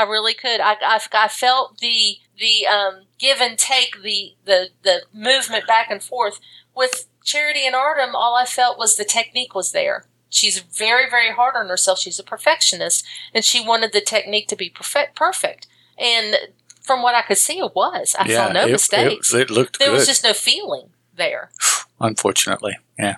I 0.00 0.04
really 0.04 0.32
could. 0.32 0.60
I, 0.60 0.76
I, 0.80 1.00
I 1.12 1.28
felt 1.28 1.78
the 1.78 2.16
the 2.38 2.66
um, 2.66 3.02
give 3.18 3.40
and 3.40 3.58
take, 3.58 4.02
the, 4.02 4.32
the 4.46 4.70
the 4.82 5.02
movement 5.12 5.66
back 5.66 5.90
and 5.90 6.02
forth. 6.02 6.40
With 6.74 7.06
Charity 7.22 7.66
and 7.66 7.74
Artem, 7.74 8.14
all 8.14 8.34
I 8.34 8.46
felt 8.46 8.78
was 8.78 8.96
the 8.96 9.04
technique 9.04 9.54
was 9.54 9.72
there. 9.72 10.06
She's 10.30 10.60
very 10.60 11.08
very 11.10 11.32
hard 11.32 11.54
on 11.54 11.68
herself. 11.68 11.98
She's 11.98 12.18
a 12.18 12.24
perfectionist, 12.24 13.04
and 13.34 13.44
she 13.44 13.64
wanted 13.64 13.92
the 13.92 14.00
technique 14.00 14.48
to 14.48 14.56
be 14.56 14.70
perfect. 14.70 15.16
Perfect, 15.16 15.66
and 15.98 16.36
from 16.80 17.02
what 17.02 17.14
I 17.14 17.22
could 17.22 17.38
see, 17.38 17.58
it 17.58 17.74
was. 17.74 18.16
I 18.18 18.26
saw 18.26 18.50
no 18.50 18.66
it, 18.66 18.72
mistakes. 18.72 19.34
It, 19.34 19.42
it 19.42 19.50
looked 19.50 19.78
there 19.78 19.88
good. 19.88 19.98
was 19.98 20.06
just 20.06 20.24
no 20.24 20.32
feeling 20.32 20.90
there. 21.14 21.50
unfortunately, 22.00 22.78
yeah. 22.98 23.16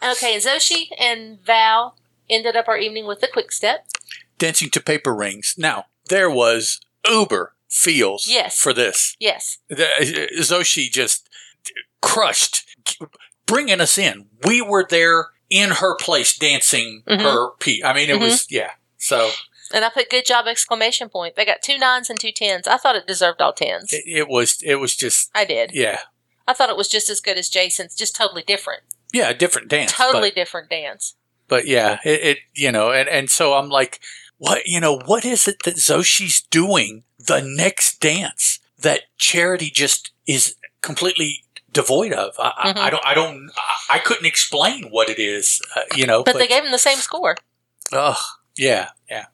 Okay, 0.00 0.36
Xochitl 0.36 0.92
and 1.00 1.42
Val 1.44 1.96
ended 2.30 2.54
up 2.54 2.68
our 2.68 2.78
evening 2.78 3.06
with 3.06 3.20
a 3.24 3.28
quick 3.28 3.50
step. 3.50 3.86
Dancing 4.38 4.70
to 4.70 4.80
paper 4.80 5.12
rings. 5.14 5.54
Now 5.58 5.86
there 6.08 6.30
was 6.30 6.80
uber 7.08 7.54
feels 7.68 8.26
Yes. 8.28 8.56
for 8.58 8.72
this. 8.72 9.16
Yes. 9.18 9.58
the, 9.68 9.86
Xochitl 10.38 10.92
just 10.92 11.28
crushed, 12.00 12.64
bringing 13.46 13.80
us 13.80 13.98
in. 13.98 14.26
We 14.44 14.62
were 14.62 14.86
there 14.88 15.28
in 15.50 15.70
her 15.70 15.96
place 15.96 16.36
dancing 16.36 17.02
Mhm. 17.06 17.20
her 17.22 17.50
piece. 17.58 17.82
I 17.84 17.92
mean, 17.92 18.10
it 18.10 18.14
Mm-hmm. 18.14 18.22
was, 18.24 18.50
yeah. 18.50 18.72
So, 18.98 19.30
And 19.72 19.84
I 19.84 19.88
put 19.88 20.10
good 20.10 20.26
job 20.26 20.46
exclamation 20.46 21.08
point. 21.08 21.36
They 21.36 21.44
got 21.44 21.62
two 21.62 21.78
nines 21.78 22.08
and 22.10 22.20
two 22.20 22.32
tens. 22.32 22.68
I 22.68 22.76
thought 22.76 22.96
it 22.96 23.06
deserved 23.06 23.40
all 23.40 23.52
tens. 23.52 23.92
It, 23.92 24.04
it 24.06 24.28
was 24.28 24.58
it 24.62 24.76
was 24.76 24.94
just 24.94 25.30
I 25.34 25.44
did. 25.44 25.72
yeah 25.72 26.00
I 26.46 26.52
thought 26.52 26.68
it 26.68 26.76
was 26.76 26.88
just 26.88 27.08
as 27.10 27.20
good 27.20 27.38
as 27.38 27.48
Jason's, 27.48 27.94
just 27.96 28.14
totally 28.14 28.42
different. 28.42 28.82
yeah 29.12 29.30
a 29.30 29.34
different 29.34 29.68
dance. 29.68 29.92
totally 29.92 30.28
but, 30.30 30.34
different 30.36 30.70
dance. 30.70 31.14
but 31.48 31.66
yeah 31.66 31.98
it, 32.04 32.20
it 32.22 32.38
you 32.54 32.70
know 32.70 32.92
and 32.92 33.08
and 33.08 33.30
so 33.30 33.54
I'm 33.54 33.68
like 33.68 34.00
what 34.46 34.66
you 34.66 34.80
know 34.80 34.98
what 35.06 35.24
is 35.24 35.46
it 35.48 35.62
that 35.64 35.76
Xochitl's 35.76 36.42
doing 36.50 37.04
the 37.18 37.40
next 37.40 38.00
dance 38.00 38.60
that 38.80 39.02
Charity 39.18 39.70
just 39.70 40.10
is 40.26 40.56
completely 40.82 41.44
devoid 41.72 42.12
of. 42.12 42.34
I, 42.38 42.72
Mhm. 42.72 42.76
I, 42.78 42.86
I 42.86 42.90
don't 42.90 43.06
I 43.06 43.14
don't 43.14 43.50
I 43.90 43.98
couldn't 43.98 44.26
explain 44.26 44.84
what 44.90 45.08
it 45.08 45.18
is. 45.18 45.60
Uh, 45.76 45.80
you 45.96 46.06
know, 46.06 46.22
But, 46.22 46.36
they 46.38 46.46
gave 46.46 46.64
him 46.64 46.70
the 46.72 46.78
same 46.78 46.98
score. 46.98 47.36
ugh, 47.92 48.22
yeah 48.56 48.88
yeah 49.10 49.26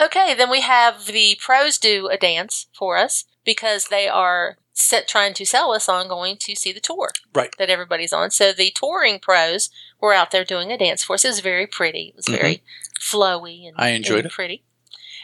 Okay, 0.00 0.32
then 0.34 0.48
we 0.50 0.62
have 0.62 1.06
the 1.06 1.36
pros 1.44 1.76
do 1.78 2.08
a 2.08 2.16
dance 2.16 2.66
for 2.72 2.96
us 2.96 3.24
because 3.44 3.86
they 3.86 4.08
are 4.08 4.56
set 4.72 5.06
trying 5.06 5.34
to 5.34 5.44
sell 5.44 5.72
us 5.72 5.88
on 5.90 6.08
going 6.08 6.36
to 6.38 6.54
see 6.54 6.72
the 6.72 6.80
tour 6.80 7.10
Right. 7.34 7.54
that 7.58 7.68
everybody's 7.68 8.12
on. 8.14 8.30
So 8.30 8.52
the 8.52 8.70
touring 8.70 9.18
pros 9.18 9.68
were 10.00 10.14
out 10.14 10.30
there 10.30 10.44
doing 10.44 10.72
a 10.72 10.78
dance 10.78 11.02
for 11.04 11.14
us. 11.14 11.24
It 11.24 11.28
was 11.28 11.40
very 11.40 11.66
pretty. 11.66 12.04
It 12.10 12.16
was 12.16 12.28
very 12.28 12.62
flowy 13.00 13.66
and. 13.66 13.74
I 13.76 13.88
enjoyed 13.88 14.20
and 14.20 14.26
it. 14.26 14.32
pretty. 14.32 14.62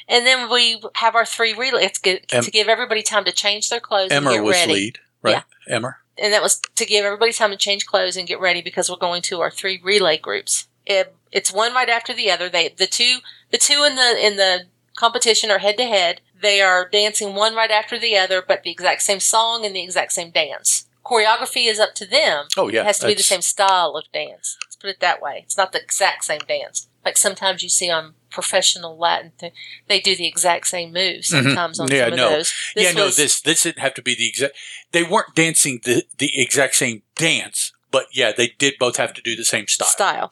And 0.09 0.25
then 0.25 0.51
we 0.51 0.81
have 0.95 1.15
our 1.15 1.27
three 1.27 1.53
relays 1.53 1.85
It's 1.87 1.99
good 1.99 2.21
Em- 2.33 2.43
to 2.45 2.51
give 2.51 2.69
everybody 2.69 3.03
time 3.03 3.25
to 3.25 3.33
change 3.33 3.69
their 3.69 3.81
clothes 3.81 4.11
and 4.12 4.25
get 4.25 4.43
was 4.43 4.55
ready. 4.55 4.73
lead 4.73 4.99
right 5.23 5.43
Emmer 5.69 5.99
and 6.19 6.33
that 6.33 6.43
was 6.43 6.61
to 6.75 6.87
give 6.87 7.05
everybody 7.05 7.33
time 7.33 7.51
to 7.51 7.57
change 7.57 7.87
clothes 7.87 8.17
and 8.17 8.29
get 8.29 8.41
ready 8.41 8.62
because 8.62 8.89
we're 8.91 8.97
going 8.97 9.23
to 9.23 9.41
our 9.41 9.51
three 9.51 9.81
relay 9.83 10.17
groups. 10.17 10.67
It, 10.87 11.15
it's 11.33 11.53
one 11.53 11.75
right 11.75 11.89
after 11.89 12.15
the 12.15 12.31
other. 12.31 12.49
They 12.49 12.69
the 12.69 12.87
two 12.87 13.19
the 13.51 13.59
two 13.59 13.85
in 13.85 13.97
the 13.97 14.17
in 14.27 14.37
the 14.37 14.67
competition 14.95 15.51
are 15.51 15.59
head 15.59 15.77
to 15.79 15.85
head. 15.85 16.21
They 16.41 16.61
are 16.61 16.89
dancing 16.89 17.35
one 17.35 17.55
right 17.55 17.71
after 17.71 17.99
the 17.99 18.17
other, 18.17 18.43
but 18.47 18.62
the 18.62 18.71
exact 18.71 19.03
same 19.03 19.21
song 19.21 19.65
and 19.65 19.75
the 19.75 19.83
exact 19.83 20.12
same 20.12 20.31
dance. 20.31 20.87
Choreography 21.05 21.69
is 21.69 21.79
up 21.79 21.95
to 21.97 22.07
them. 22.07 22.47
oh 22.57 22.69
yeah 22.69 22.81
it 22.81 22.87
has 22.87 22.99
to 23.01 23.07
be 23.07 23.15
the 23.15 23.23
same 23.23 23.43
style 23.43 23.97
of 23.97 24.11
dance. 24.12 24.57
Let's 24.65 24.77
put 24.77 24.91
it 24.91 25.01
that 25.01 25.21
way. 25.21 25.43
It's 25.45 25.57
not 25.57 25.73
the 25.73 25.83
exact 25.83 26.25
same 26.25 26.41
dance. 26.49 26.89
Like 27.07 27.16
sometimes 27.16 27.62
you 27.62 27.69
see 27.71 27.88
on 27.90 28.14
professional 28.31 28.99
Latin, 28.99 29.33
th- 29.38 29.53
they 29.88 30.01
do 30.01 30.14
the 30.16 30.27
exact 30.27 30.66
same 30.66 30.92
moves. 30.92 31.31
Mhm. 31.31 31.45
Sometimes 31.45 31.81
on 31.81 31.88
Yeah, 31.90 32.09
some 32.09 32.16
no. 32.16 32.27
of 32.27 32.33
those. 32.33 32.53
yeah, 32.75 32.90
no, 32.92 33.09
this 33.11 33.40
this 33.40 33.62
didn't 33.62 33.79
have 33.79 33.95
to 33.95 34.03
be 34.03 34.14
the 34.14 34.29
exact. 34.29 34.57
They 34.92 35.05
weren't 35.05 35.35
dancing 35.35 35.81
the 35.85 36.05
the 36.19 36.38
exact 36.38 36.75
same 36.75 37.03
dance, 37.14 37.73
but 37.92 38.07
yeah, 38.12 38.33
they 38.33 38.49
did 38.59 38.75
both 38.79 38.97
have 38.97 39.14
to 39.14 39.23
do 39.23 39.37
the 39.37 39.45
same 39.45 39.69
style. 39.69 39.88
style. 39.88 40.31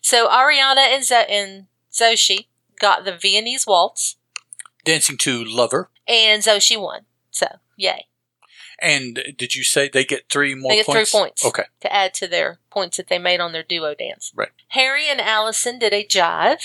So 0.00 0.26
Ariana 0.28 0.78
and, 0.94 1.04
Zo- 1.04 1.26
and 1.28 1.66
Xochitl 1.92 2.46
got 2.80 3.04
the 3.04 3.12
Viennese 3.16 3.66
waltz, 3.66 4.16
Dancing 4.84 5.18
to 5.18 5.44
Lover, 5.44 5.90
and 6.08 6.42
Xochitl 6.42 6.80
won. 6.80 7.00
So 7.30 7.46
yay! 7.76 8.06
And 8.80 9.34
did 9.38 9.54
you 9.54 9.64
say 9.64 9.88
they 9.88 10.04
get 10.04 10.28
three 10.30 10.54
more? 10.54 10.70
They 10.72 10.76
get 10.76 10.86
points? 10.86 11.10
three 11.10 11.20
points. 11.20 11.44
Okay, 11.44 11.64
To 11.80 11.92
add 11.92 12.12
to 12.14 12.26
their 12.26 12.58
points 12.70 12.96
that 12.98 13.08
they 13.08 13.18
made 13.18 13.40
on 13.40 13.52
their 13.52 13.62
duo 13.62 13.94
dance. 13.94 14.32
Right. 14.34 14.50
Harry 14.68 15.08
and 15.08 15.20
Alyson 15.20 15.78
did 15.78 15.92
a 15.94 16.04
jive, 16.06 16.60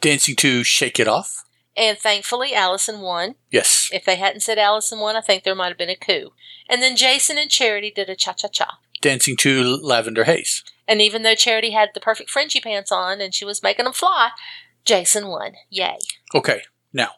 dancing 0.00 0.34
to 0.36 0.64
Shake 0.64 0.98
It 0.98 1.08
Off. 1.08 1.44
and 1.76 1.98
thankfully 1.98 2.52
Alyson 2.54 3.00
won. 3.00 3.34
Yes, 3.50 3.88
If 3.92 4.04
they 4.04 4.16
hadn't 4.16 4.40
said 4.40 4.58
Alyson 4.58 4.98
won, 5.00 5.14
I 5.16 5.20
think 5.20 5.44
there 5.44 5.54
might 5.54 5.68
have 5.68 5.78
been 5.78 5.90
a 5.90 5.96
coup. 5.96 6.32
And 6.68 6.80
then 6.82 6.96
Jason 6.96 7.36
and 7.38 7.50
Charity 7.50 7.90
did 7.94 8.08
a 8.08 8.16
cha 8.16 8.32
cha 8.32 8.48
cha. 8.48 8.78
dancing 9.02 9.36
to 9.38 9.62
Lavender 9.82 10.24
Haze. 10.24 10.64
And 10.88 11.00
even 11.02 11.22
though 11.22 11.34
Charity 11.34 11.70
had 11.72 11.90
the 11.94 12.00
perfect 12.00 12.30
fringy 12.30 12.60
pants 12.60 12.90
on 12.92 13.20
and 13.20 13.34
she 13.34 13.44
was 13.44 13.62
making 13.62 13.84
them 13.84 13.92
fly, 13.94 14.30
Jason 14.84 15.28
won. 15.28 15.52
Yay! 15.70 15.98
Okay, 16.34 16.62
now 16.92 17.10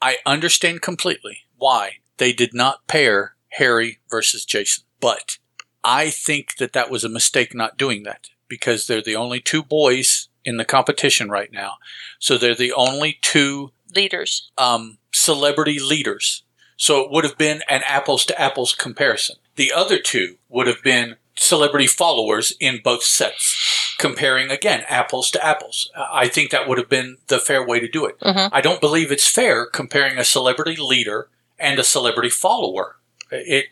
I 0.00 0.18
understand 0.24 0.80
completely 0.82 1.38
why 1.56 1.96
they 2.20 2.32
did 2.32 2.54
not 2.54 2.86
pair 2.86 3.34
Harry 3.54 3.98
versus 4.08 4.44
Jason, 4.44 4.84
but 5.00 5.38
I 5.82 6.10
think 6.10 6.56
that 6.58 6.72
that 6.74 6.90
was 6.90 7.02
a 7.02 7.08
mistake 7.08 7.54
not 7.54 7.76
doing 7.76 8.04
that 8.04 8.28
because 8.46 8.86
they're 8.86 9.02
the 9.02 9.16
only 9.16 9.40
two 9.40 9.62
boys 9.64 10.28
in 10.44 10.56
the 10.56 10.64
competition 10.64 11.28
right 11.30 11.52
now. 11.52 11.74
So 12.20 12.38
they're 12.38 12.54
the 12.54 12.72
only 12.72 13.18
two 13.22 13.72
Leaders. 13.94 14.50
um, 14.56 14.98
celebrity 15.12 15.80
leaders. 15.80 16.44
So 16.76 17.00
it 17.00 17.10
would 17.10 17.24
have 17.24 17.36
been 17.36 17.62
an 17.68 17.82
apples 17.86 18.24
to 18.26 18.40
apples 18.40 18.74
comparison. 18.74 19.36
The 19.56 19.72
other 19.72 19.98
two 19.98 20.36
would 20.48 20.66
have 20.68 20.82
been 20.82 21.16
celebrity 21.36 21.86
followers 21.86 22.54
in 22.60 22.80
both 22.84 23.02
sets, 23.02 23.94
comparing 23.98 24.50
again 24.50 24.84
apples 24.88 25.30
to 25.32 25.44
apples. 25.44 25.90
I 25.96 26.28
think 26.28 26.50
that 26.50 26.68
would 26.68 26.78
have 26.78 26.88
been 26.88 27.18
the 27.28 27.38
fair 27.38 27.66
way 27.66 27.80
to 27.80 27.88
do 27.88 28.06
it. 28.06 28.18
Mhm. 28.20 28.50
I 28.52 28.60
don't 28.60 28.80
believe 28.80 29.10
it's 29.10 29.28
fair 29.28 29.66
comparing 29.66 30.18
a 30.18 30.24
celebrity 30.24 30.76
leader 30.76 31.28
and 31.60 31.78
a 31.78 31.84
celebrity 31.84 32.30
follower. 32.30 32.96
It 33.30 33.66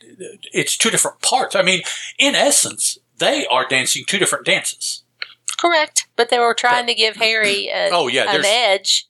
it's 0.52 0.76
two 0.76 0.90
different 0.90 1.20
parts. 1.20 1.56
I 1.56 1.62
mean, 1.62 1.82
in 2.18 2.34
essence, 2.34 2.98
they 3.18 3.46
are 3.46 3.66
dancing 3.68 4.04
two 4.06 4.18
different 4.18 4.44
dances. 4.46 5.02
Correct. 5.58 6.06
But 6.14 6.28
they 6.30 6.38
were 6.38 6.54
trying 6.54 6.86
to 6.86 6.94
give 6.94 7.16
Harry 7.16 7.68
a, 7.68 7.88
Oh 7.92 8.06
yeah, 8.06 8.32
an 8.32 8.44
edge 8.44 9.08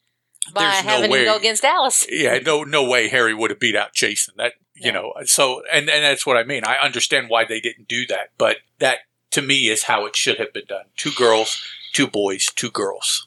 by 0.54 0.62
no 0.62 0.68
having 0.90 1.10
way- 1.10 1.20
him 1.20 1.26
go 1.26 1.36
against 1.36 1.64
Alice. 1.64 2.06
yeah, 2.10 2.38
no, 2.38 2.62
no 2.64 2.82
way 2.88 3.08
Harry 3.08 3.34
would 3.34 3.50
have 3.50 3.60
beat 3.60 3.76
out 3.76 3.92
Jason. 3.92 4.34
That 4.38 4.54
you 4.74 4.92
No. 4.92 5.12
know, 5.18 5.24
so 5.26 5.62
and 5.70 5.90
and 5.90 6.02
that's 6.04 6.24
what 6.24 6.38
I 6.38 6.44
mean. 6.44 6.62
I 6.64 6.76
understand 6.76 7.28
why 7.28 7.44
they 7.44 7.60
didn't 7.60 7.88
do 7.88 8.06
that, 8.06 8.30
but 8.38 8.58
that 8.78 9.00
to 9.32 9.42
me 9.42 9.68
is 9.68 9.82
how 9.82 10.06
it 10.06 10.16
should 10.16 10.38
have 10.38 10.54
been 10.54 10.64
done. 10.66 10.86
Two 10.96 11.10
girls, 11.10 11.62
two 11.92 12.06
boys, 12.06 12.46
two 12.46 12.70
girls. 12.70 13.26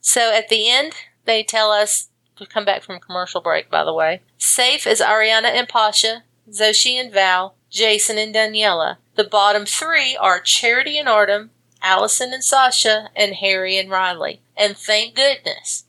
So 0.00 0.32
at 0.32 0.48
the 0.48 0.70
end, 0.70 0.92
they 1.24 1.42
tell 1.42 1.72
us 1.72 2.10
come 2.44 2.66
back 2.66 2.82
from 2.82 3.00
commercial 3.00 3.40
break. 3.40 3.70
By 3.70 3.84
the 3.84 3.94
way, 3.94 4.20
safe 4.36 4.86
is 4.86 5.00
Ariana 5.00 5.46
and 5.46 5.68
Pasha, 5.68 6.24
Xochitl 6.50 7.00
and 7.00 7.12
Val, 7.12 7.54
Jason 7.70 8.18
and 8.18 8.34
Daniella. 8.34 8.98
The 9.14 9.24
bottom 9.24 9.64
three 9.64 10.14
are 10.16 10.40
Charity 10.40 10.98
and 10.98 11.08
Artem, 11.08 11.50
Alyson 11.82 12.34
and 12.34 12.44
Sasha, 12.44 13.08
and 13.16 13.36
Harry 13.36 13.78
and 13.78 13.88
Rylee. 13.88 14.40
And 14.56 14.76
thank 14.76 15.14
goodness, 15.14 15.84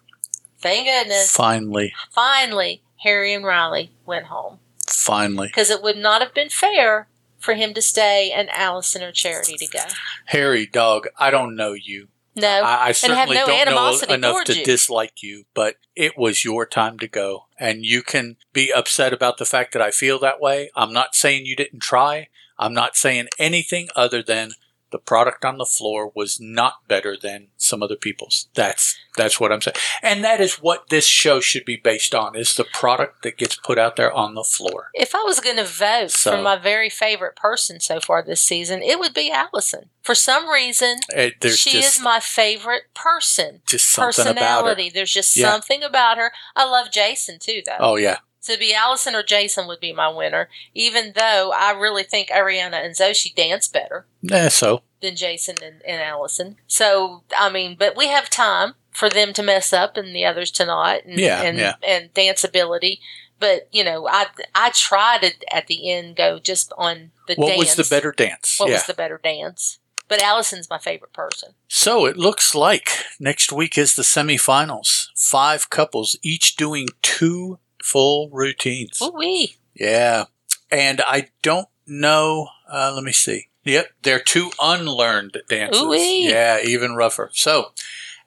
thank 0.60 0.88
goodness, 0.88 1.32
Finally, 1.32 1.94
finally 2.12 2.82
Harry 3.04 3.34
and 3.34 3.44
Rylee 3.44 3.90
went 4.06 4.28
home 4.28 4.60
finally, 4.88 5.48
because 5.48 5.70
it 5.70 5.84
would 5.84 5.98
not 5.98 6.22
have 6.22 6.34
been 6.34 6.50
fair 6.50 7.08
for 7.40 7.54
him 7.54 7.74
to 7.74 7.82
stay 7.82 8.32
and 8.32 8.50
Alyson 8.50 9.04
or 9.04 9.12
Charity 9.12 9.56
to 9.58 9.68
go. 9.68 9.80
Harry, 10.26 10.66
dog. 10.66 11.08
I 11.18 11.30
don't 11.30 11.56
know 11.56 11.74
you. 11.74 12.08
No, 12.38 12.48
I, 12.48 12.84
I 12.84 12.88
have 12.88 12.98
certainly 12.98 13.36
no 13.36 13.46
don't 13.46 13.56
know 13.56 13.62
animosity 13.62 14.14
enough 14.14 14.44
to 14.46 14.58
you. 14.58 14.64
dislike 14.64 15.24
you, 15.24 15.46
but 15.54 15.76
it 15.96 16.18
was 16.18 16.46
your 16.46 16.66
time 16.66 17.00
to 17.00 17.08
go, 17.08 17.46
and 17.60 17.84
you 17.84 18.02
can 18.02 18.38
be 18.54 18.72
upset 18.72 19.12
about 19.12 19.38
the 19.38 19.46
fact 19.46 19.74
that 19.74 19.82
I 19.82 19.92
feel 19.92 20.20
that 20.20 20.40
way. 20.40 20.70
I'm 20.76 20.94
not 20.94 21.16
saying 21.16 21.46
you 21.46 21.56
didn't 21.56 21.82
try. 21.82 22.28
I'm 22.60 22.74
not 22.74 22.96
saying 22.96 23.28
anything 23.38 23.90
other 23.96 24.24
than 24.24 24.52
the 24.92 24.98
product 25.00 25.44
on 25.44 25.58
the 25.58 25.66
floor 25.66 26.12
was 26.16 26.40
not 26.40 26.88
better 26.88 27.18
than 27.22 27.48
some 27.58 27.84
other 27.84 27.96
people's. 27.96 28.48
That's 28.54 28.98
that's 29.18 29.40
what 29.40 29.52
I'm 29.52 29.62
saying, 29.62 29.76
and 30.04 30.24
that 30.24 30.40
is 30.40 30.56
what 30.62 30.90
this 30.90 31.06
show 31.08 31.40
should 31.40 31.66
be 31.66 31.76
based 31.76 32.14
on: 32.16 32.36
is 32.36 32.56
the 32.56 32.64
product 32.64 33.24
that 33.24 33.38
gets 33.38 33.56
put 33.56 33.78
out 33.78 33.96
there 33.96 34.12
on 34.14 34.36
the 34.36 34.44
floor. 34.44 34.92
If 34.94 35.14
I 35.16 35.24
was 35.24 35.40
going 35.40 35.58
to 35.58 35.64
vote 35.66 36.12
So- 36.12 36.32
for 36.36 36.42
my 36.42 36.56
very 36.56 36.90
favorite 36.90 37.36
person 37.36 37.80
so 37.80 38.00
far 38.00 38.22
this 38.24 38.42
season, 38.42 38.82
it 38.82 39.00
would 39.00 39.14
be 39.14 39.32
Alyson. 39.32 39.90
For 40.04 40.16
some 40.16 40.48
reason, 40.50 41.00
eh, 41.14 41.32
It, 41.42 41.52
she 41.58 41.72
just 41.74 41.98
is 41.98 42.04
my 42.04 42.20
favorite 42.22 42.84
person. 42.94 43.62
just 43.68 43.90
something 43.90 44.22
about 44.28 44.32
her. 44.32 44.36
Personality. 44.36 44.90
There's 44.90 45.14
just 45.14 45.36
Yeah. 45.36 45.52
something 45.52 45.84
about 45.84 46.18
her. 46.18 46.32
I 46.56 46.64
love 46.64 46.92
Jason 46.92 47.40
too, 47.40 47.62
though. 47.66 47.76
Oh 47.80 47.96
yeah, 47.98 48.20
To 48.48 48.58
be 48.58 48.74
Alyson 48.74 49.14
or 49.14 49.24
Jason 49.24 49.68
would 49.68 49.82
be 49.82 49.92
my 49.92 50.08
winner, 50.08 50.48
even 50.74 51.12
though 51.16 51.52
I 51.54 51.72
really 51.72 52.04
think 52.04 52.30
Ariana 52.30 52.84
and 52.84 52.96
Xochitl 52.96 53.36
dance 53.36 53.68
better 53.68 54.06
yeah. 54.22 54.48
So 54.48 54.84
than 55.02 55.18
Jason 55.18 55.58
and, 55.62 55.82
and 55.86 56.02
Alyson. 56.02 56.56
So, 56.66 57.24
I 57.38 57.50
mean, 57.50 57.76
but 57.78 57.98
we 57.98 58.08
have 58.08 58.30
time 58.30 58.76
for 58.92 59.10
them 59.10 59.34
to 59.34 59.44
mess 59.44 59.74
up 59.74 59.98
and 59.98 60.16
the 60.16 60.24
others 60.24 60.50
to 60.52 60.66
not, 60.66 61.04
and 61.04 61.20
Yeah, 61.20 61.42
and, 61.42 61.58
yeah. 61.58 61.74
and 61.86 62.14
dance 62.14 62.46
ability. 62.46 63.02
But 63.38 63.68
you 63.74 63.84
know, 63.84 64.08
I 64.08 64.28
I 64.56 64.70
tried 64.70 65.24
to 65.24 65.34
at 65.54 65.68
the 65.68 65.92
end 65.92 66.16
go 66.16 66.40
just 66.40 66.72
on 66.78 67.12
the 67.28 67.36
what 67.36 67.50
dance. 67.50 67.60
was 67.60 67.76
the 67.76 67.96
better 67.96 68.14
dance? 68.14 68.56
What 68.60 68.70
yeah. 68.70 68.76
was 68.76 68.86
the 68.86 68.94
better 68.94 69.20
dance? 69.22 69.80
But 70.08 70.22
Alyson's 70.22 70.70
my 70.70 70.78
favorite 70.78 71.12
person. 71.12 71.50
So 71.68 72.06
it 72.06 72.16
looks 72.16 72.56
like 72.56 73.04
next 73.20 73.52
week 73.52 73.78
is 73.78 73.96
the 73.96 74.04
semifinals. 74.04 75.08
Five 75.18 75.70
couples, 75.70 76.16
each 76.24 76.56
doing 76.56 76.88
two 77.02 77.60
full 77.84 78.30
routines. 78.32 79.02
Ooh 79.02 79.12
wee! 79.16 79.56
Yeah. 79.74 80.26
And 80.72 81.02
I 81.08 81.30
don't 81.42 81.68
know. 81.86 82.50
Uh, 82.70 82.92
let 82.94 83.04
me 83.04 83.12
see. 83.14 83.48
Yep. 83.64 83.88
They're 84.04 84.20
two 84.20 84.52
unlearned 84.62 85.38
dances. 85.50 85.82
Ooh-wee. 85.82 86.30
Yeah, 86.30 86.60
even 86.64 86.96
rougher. 86.96 87.30
So 87.34 87.72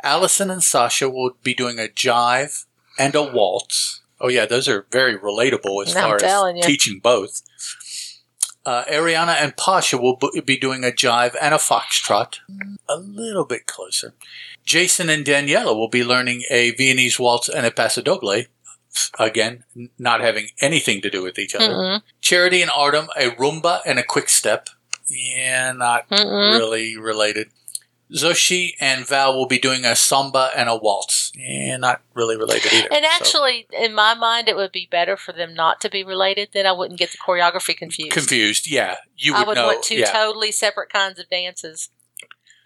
Alyson 0.05 0.51
and 0.51 0.63
Sasha 0.63 1.09
will 1.09 1.33
be 1.43 1.55
doing 1.55 1.79
a 1.79 1.89
jive 1.89 2.67
and 2.99 3.15
a 3.15 3.23
waltz. 3.23 4.01
Oh, 4.21 4.29
yeah. 4.29 4.47
Those 4.47 4.69
are 4.69 4.87
very 4.91 5.19
relatable 5.19 5.87
as 5.87 5.97
I'm 5.97 6.03
far 6.03 6.17
as 6.23 6.57
you. 6.57 6.63
teaching 6.63 7.01
both. 7.03 7.43
Uh, 8.67 8.85
Ariana 8.85 9.37
and 9.41 9.57
Pasha 9.57 9.97
will 9.97 10.17
b- 10.17 10.43
be 10.45 10.59
doing 10.59 10.85
a 10.85 10.89
jive 10.89 11.35
and 11.41 11.55
a 11.55 11.59
foxtrot, 11.59 12.41
a 12.89 12.97
little 12.99 13.47
bit 13.47 13.65
closer. 13.65 14.15
Jason 14.65 15.09
and 15.09 15.25
Daniella 15.25 15.75
will 15.75 15.89
be 15.89 16.05
learning 16.05 16.43
a 16.51 16.73
Viennese 16.73 17.19
waltz 17.19 17.49
and 17.49 17.65
a 17.65 17.71
paso 17.71 18.03
doble, 18.03 18.45
again, 19.19 19.65
not 19.99 20.21
having 20.21 20.49
anything 20.61 21.01
to 21.03 21.11
do 21.11 21.23
with 21.23 21.39
each 21.39 21.55
other. 21.55 21.69
Mm-mm. 21.69 22.03
Charity 22.21 22.63
and 22.63 22.71
Artem, 22.75 23.09
a 23.17 23.31
rumba 23.31 23.81
and 23.87 23.99
a 23.99 24.03
quick 24.03 24.29
step. 24.29 24.69
Yeah, 25.09 25.73
not 25.73 26.09
Mm-mm. 26.09 26.59
really 26.59 26.97
related. 26.97 27.49
Xochitl 28.13 28.73
and 28.81 29.07
Val 29.07 29.37
will 29.37 29.47
be 29.47 29.59
doing 29.59 29.85
a 29.85 29.95
samba 29.95 30.51
and 30.57 30.69
a 30.69 30.75
waltz. 30.77 31.31
Yeah, 31.37 31.77
not 31.77 32.01
really 32.15 32.37
related 32.37 32.73
either. 32.73 32.89
And 32.93 33.05
So, 33.05 33.11
actually, 33.11 33.67
in 33.73 33.95
my 33.95 34.15
mind, 34.15 34.49
it 34.49 34.57
would 34.57 34.73
be 34.73 34.89
better 34.91 35.17
for 35.17 35.33
them 35.33 35.55
not 35.55 35.81
to 35.83 35.89
be 35.89 36.03
related. 36.03 36.49
Then 36.53 36.67
I 36.67 36.73
wouldn't 36.73 36.99
get 36.99 37.11
the 37.13 37.19
choreography 37.19 37.77
confused. 37.77 38.11
confused. 38.13 38.69
Yeah, 38.69 38.97
you 39.17 39.33
would, 39.35 39.43
I 39.43 39.47
would 39.47 39.55
know. 39.55 39.67
want 39.67 39.85
two 39.85 39.97
yeah. 39.97 40.11
totally 40.13 40.51
separate 40.51 40.91
kinds 40.93 41.21
of 41.21 41.29
dances. 41.31 41.91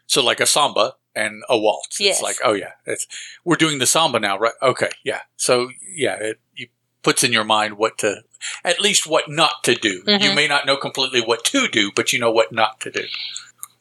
so 0.07 0.23
like 0.25 0.41
a 0.41 0.47
samba 0.47 0.95
and 1.14 1.42
a 1.48 1.57
waltz. 1.59 2.00
Yes. 2.00 2.16
It's 2.16 2.22
like, 2.22 2.37
oh 2.44 2.53
yeah, 2.53 2.72
it's 2.87 3.07
we're 3.44 3.57
doing 3.57 3.79
the 3.79 3.87
samba 3.87 4.18
now, 4.20 4.38
right? 4.38 4.53
Okay, 4.62 4.90
yeah. 5.05 5.20
So 5.37 5.70
yeah, 5.94 6.14
it 6.16 6.40
you 6.55 6.68
puts 7.03 7.22
in 7.22 7.33
your 7.33 7.44
mind 7.44 7.74
what 7.77 7.98
to, 7.98 8.22
at 8.64 8.81
least 8.81 9.07
what 9.07 9.29
not 9.29 9.62
to 9.64 9.74
do. 9.74 10.03
You 10.07 10.18
Mhm. 10.31 10.35
may 10.35 10.48
not 10.48 10.64
know 10.66 10.77
completely 10.77 11.20
what 11.20 11.44
to 11.44 11.68
do, 11.68 11.90
but 11.94 12.12
you 12.12 12.18
know 12.18 12.31
what 12.31 12.50
not 12.53 12.81
to 12.81 12.90
do. 12.90 13.05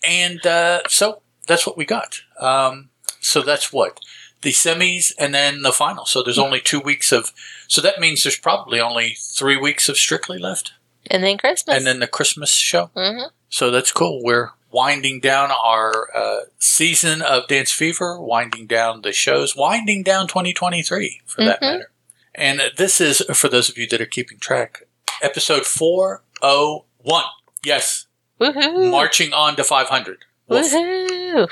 And 0.08 0.46
uh, 0.46 0.82
so 0.90 1.22
that's 1.48 1.66
what 1.66 1.78
we 1.78 1.86
got. 1.86 2.22
Um, 2.40 2.90
so 3.22 3.42
that's 3.42 3.72
what 3.72 4.00
the 4.42 4.52
semis 4.52 5.14
and 5.18 5.34
then 5.34 5.62
the 5.62 5.72
final. 5.72 6.06
So 6.06 6.22
there's 6.22 6.38
only 6.40 6.60
two 6.60 6.82
weeks 6.82 7.12
of. 7.14 7.32
So 7.70 7.82
that 7.82 8.00
means 8.00 8.24
there's 8.24 8.38
probably 8.38 8.80
only 8.82 9.16
three 9.18 9.56
weeks 9.58 9.88
of 9.88 9.98
Strictly 9.98 10.38
left, 10.38 10.74
And 11.10 11.24
then 11.24 11.38
Christmas. 11.38 11.78
and 11.78 11.88
then 11.88 12.00
the 12.00 12.08
Christmas 12.08 12.54
show. 12.54 12.92
hmm 12.96 13.22
So 13.50 13.72
that's 13.72 13.92
cool. 13.94 14.22
We're 14.22 14.50
winding 14.74 15.20
down 15.22 15.52
our 15.52 16.10
uh, 16.16 16.40
season 16.58 17.22
of 17.22 17.48
Dance 17.48 17.72
Fevre, 17.72 18.20
winding 18.20 18.66
down 18.68 19.02
the 19.04 19.14
shows, 19.14 19.56
winding 19.56 20.04
down 20.04 20.28
2023 20.28 21.22
for 21.26 21.46
that 21.46 21.60
Mhm. 21.62 21.62
matter. 21.62 21.92
And 22.36 22.62
this 22.76 23.00
is, 23.00 23.22
for 23.34 23.48
those 23.48 23.70
of 23.70 23.78
you 23.78 23.88
that 23.88 24.02
are 24.02 24.08
keeping 24.08 24.40
track, 24.40 24.84
episode 25.22 25.66
401. 25.68 27.24
Yes, 27.64 28.08
Woohoo! 28.42 28.90
marching 28.90 29.32
on 29.32 29.56
to 29.56 29.64
500. 29.64 30.26
Woof. 30.48 30.72
Woohoo! 30.74 31.48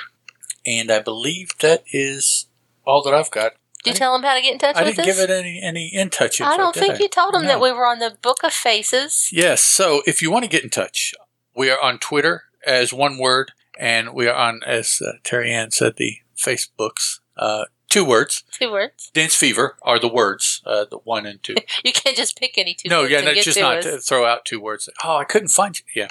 And 0.66 0.92
I 0.92 1.00
believe 1.00 1.58
that 1.60 1.84
is 1.92 2.48
all 2.86 3.04
that 3.04 3.14
I've 3.14 3.32
got. 3.32 3.54
Did 3.84 3.92
you 3.92 3.98
tell 3.98 4.14
them 4.14 4.24
how 4.24 4.36
to 4.36 4.42
get 4.42 4.54
in 4.54 4.60
touch 4.60 4.76
I 4.76 4.84
with 4.84 4.96
didn't 4.96 5.06
give 5.06 5.20
it 5.20 5.30
any, 5.32 5.62
any 5.62 5.88
in 5.88 6.10
touch 6.10 6.40
info. 6.42 6.52
I 6.52 6.58
don't 6.58 6.76
think 6.76 6.96
I? 6.96 6.98
you 6.98 7.08
told 7.08 7.34
them 7.34 7.44
No. 7.44 7.48
that 7.50 7.62
we 7.62 7.72
were 7.72 7.86
on 7.88 8.00
the 8.00 8.18
Book 8.22 8.44
of 8.44 8.54
Faces. 8.54 9.30
Yes. 9.32 9.64
So 9.64 10.02
if 10.06 10.22
you 10.22 10.30
want 10.32 10.44
to 10.44 10.50
get 10.50 10.64
in 10.64 10.70
touch, 10.70 11.14
we 11.56 11.70
are 11.70 11.80
on 11.80 11.98
Twitter 12.00 12.44
as 12.66 12.94
one 12.94 13.18
word, 13.18 13.52
and 13.78 14.14
we 14.14 14.28
are 14.28 14.36
on, 14.36 14.62
as 14.66 15.02
uh, 15.06 15.14
Teri 15.24 15.50
Anne 15.50 15.72
said, 15.72 15.96
the 15.98 16.18
Facebooks, 16.38 17.20
uh, 17.38 17.66
two 17.90 18.06
words. 18.06 18.44
Two 18.52 18.72
words. 18.72 19.12
Dance 19.14 19.36
Fevre 19.36 19.78
are 19.82 20.00
the 20.00 20.08
words, 20.08 20.62
uh, 20.66 20.86
the 20.90 20.98
one 20.98 21.26
and 21.26 21.42
two. 21.44 21.56
You 21.84 21.94
can't 21.94 22.18
just 22.18 22.38
pick 22.38 22.58
any 22.58 22.74
two 22.74 22.90
no, 22.90 23.04
yeah, 23.04 23.22
no, 23.22 23.34
just 23.34 23.60
not 23.60 23.84
throw 23.84 24.26
out 24.26 24.46
two 24.46 24.60
words. 24.60 24.90
Oh, 25.04 25.18
I 25.18 25.24
couldn't 25.24 25.50
find 25.50 25.78
you. 25.78 26.04
Yeah. 26.04 26.08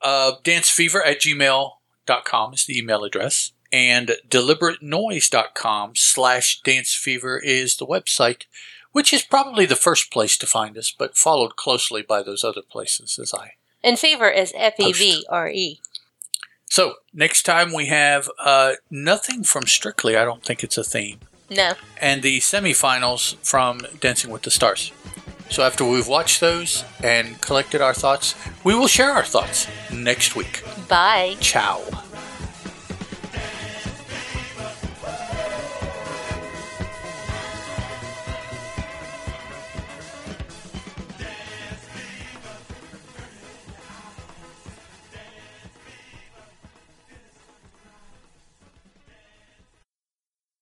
Uh, 0.00 0.32
dancefevre 0.42 1.04
at 1.04 1.20
gmail.com 1.20 2.54
is 2.54 2.66
the 2.66 2.78
email 2.78 3.04
address. 3.04 3.52
And 3.72 4.12
deliberatenoise.com 4.28 5.92
slash 5.94 6.60
dancefevre 6.62 7.40
is 7.42 7.76
the 7.76 7.86
website, 7.86 8.44
which 8.92 9.14
is 9.14 9.22
probably 9.22 9.64
the 9.64 9.76
first 9.76 10.12
place 10.12 10.36
to 10.36 10.46
find 10.46 10.76
us, 10.76 10.94
but 10.96 11.16
followed 11.16 11.56
closely 11.56 12.02
by 12.02 12.22
those 12.22 12.44
other 12.44 12.60
places 12.60 13.18
as 13.18 13.32
I 13.32 13.52
And 13.84 13.98
fever 13.98 14.28
is 14.30 14.52
F 14.56 14.74
E 14.78 14.92
V 14.92 15.24
R 15.28 15.48
E. 15.48 15.80
So 16.66 16.94
next 17.12 17.42
time 17.42 17.72
we 17.72 17.86
have 17.86 18.28
uh, 18.38 18.72
nothing 18.90 19.44
from 19.44 19.64
Strictly. 19.66 20.16
I 20.16 20.24
don't 20.24 20.42
think 20.42 20.64
it's 20.64 20.78
a 20.78 20.84
theme, 20.84 21.18
No. 21.50 21.74
and 22.00 22.22
the 22.22 22.38
semifinals 22.40 23.36
from 23.44 23.80
Dancing 24.00 24.30
with 24.30 24.42
the 24.42 24.50
Stars. 24.50 24.92
So 25.50 25.62
after 25.62 25.84
we've 25.84 26.08
watched 26.08 26.40
those 26.40 26.82
and 27.02 27.38
collected 27.42 27.82
our 27.82 27.92
thoughts, 27.92 28.34
we 28.64 28.74
will 28.74 28.86
share 28.86 29.10
our 29.10 29.24
thoughts 29.24 29.66
next 29.92 30.34
week. 30.34 30.62
Bye. 30.88 31.36
Ciao. 31.40 31.82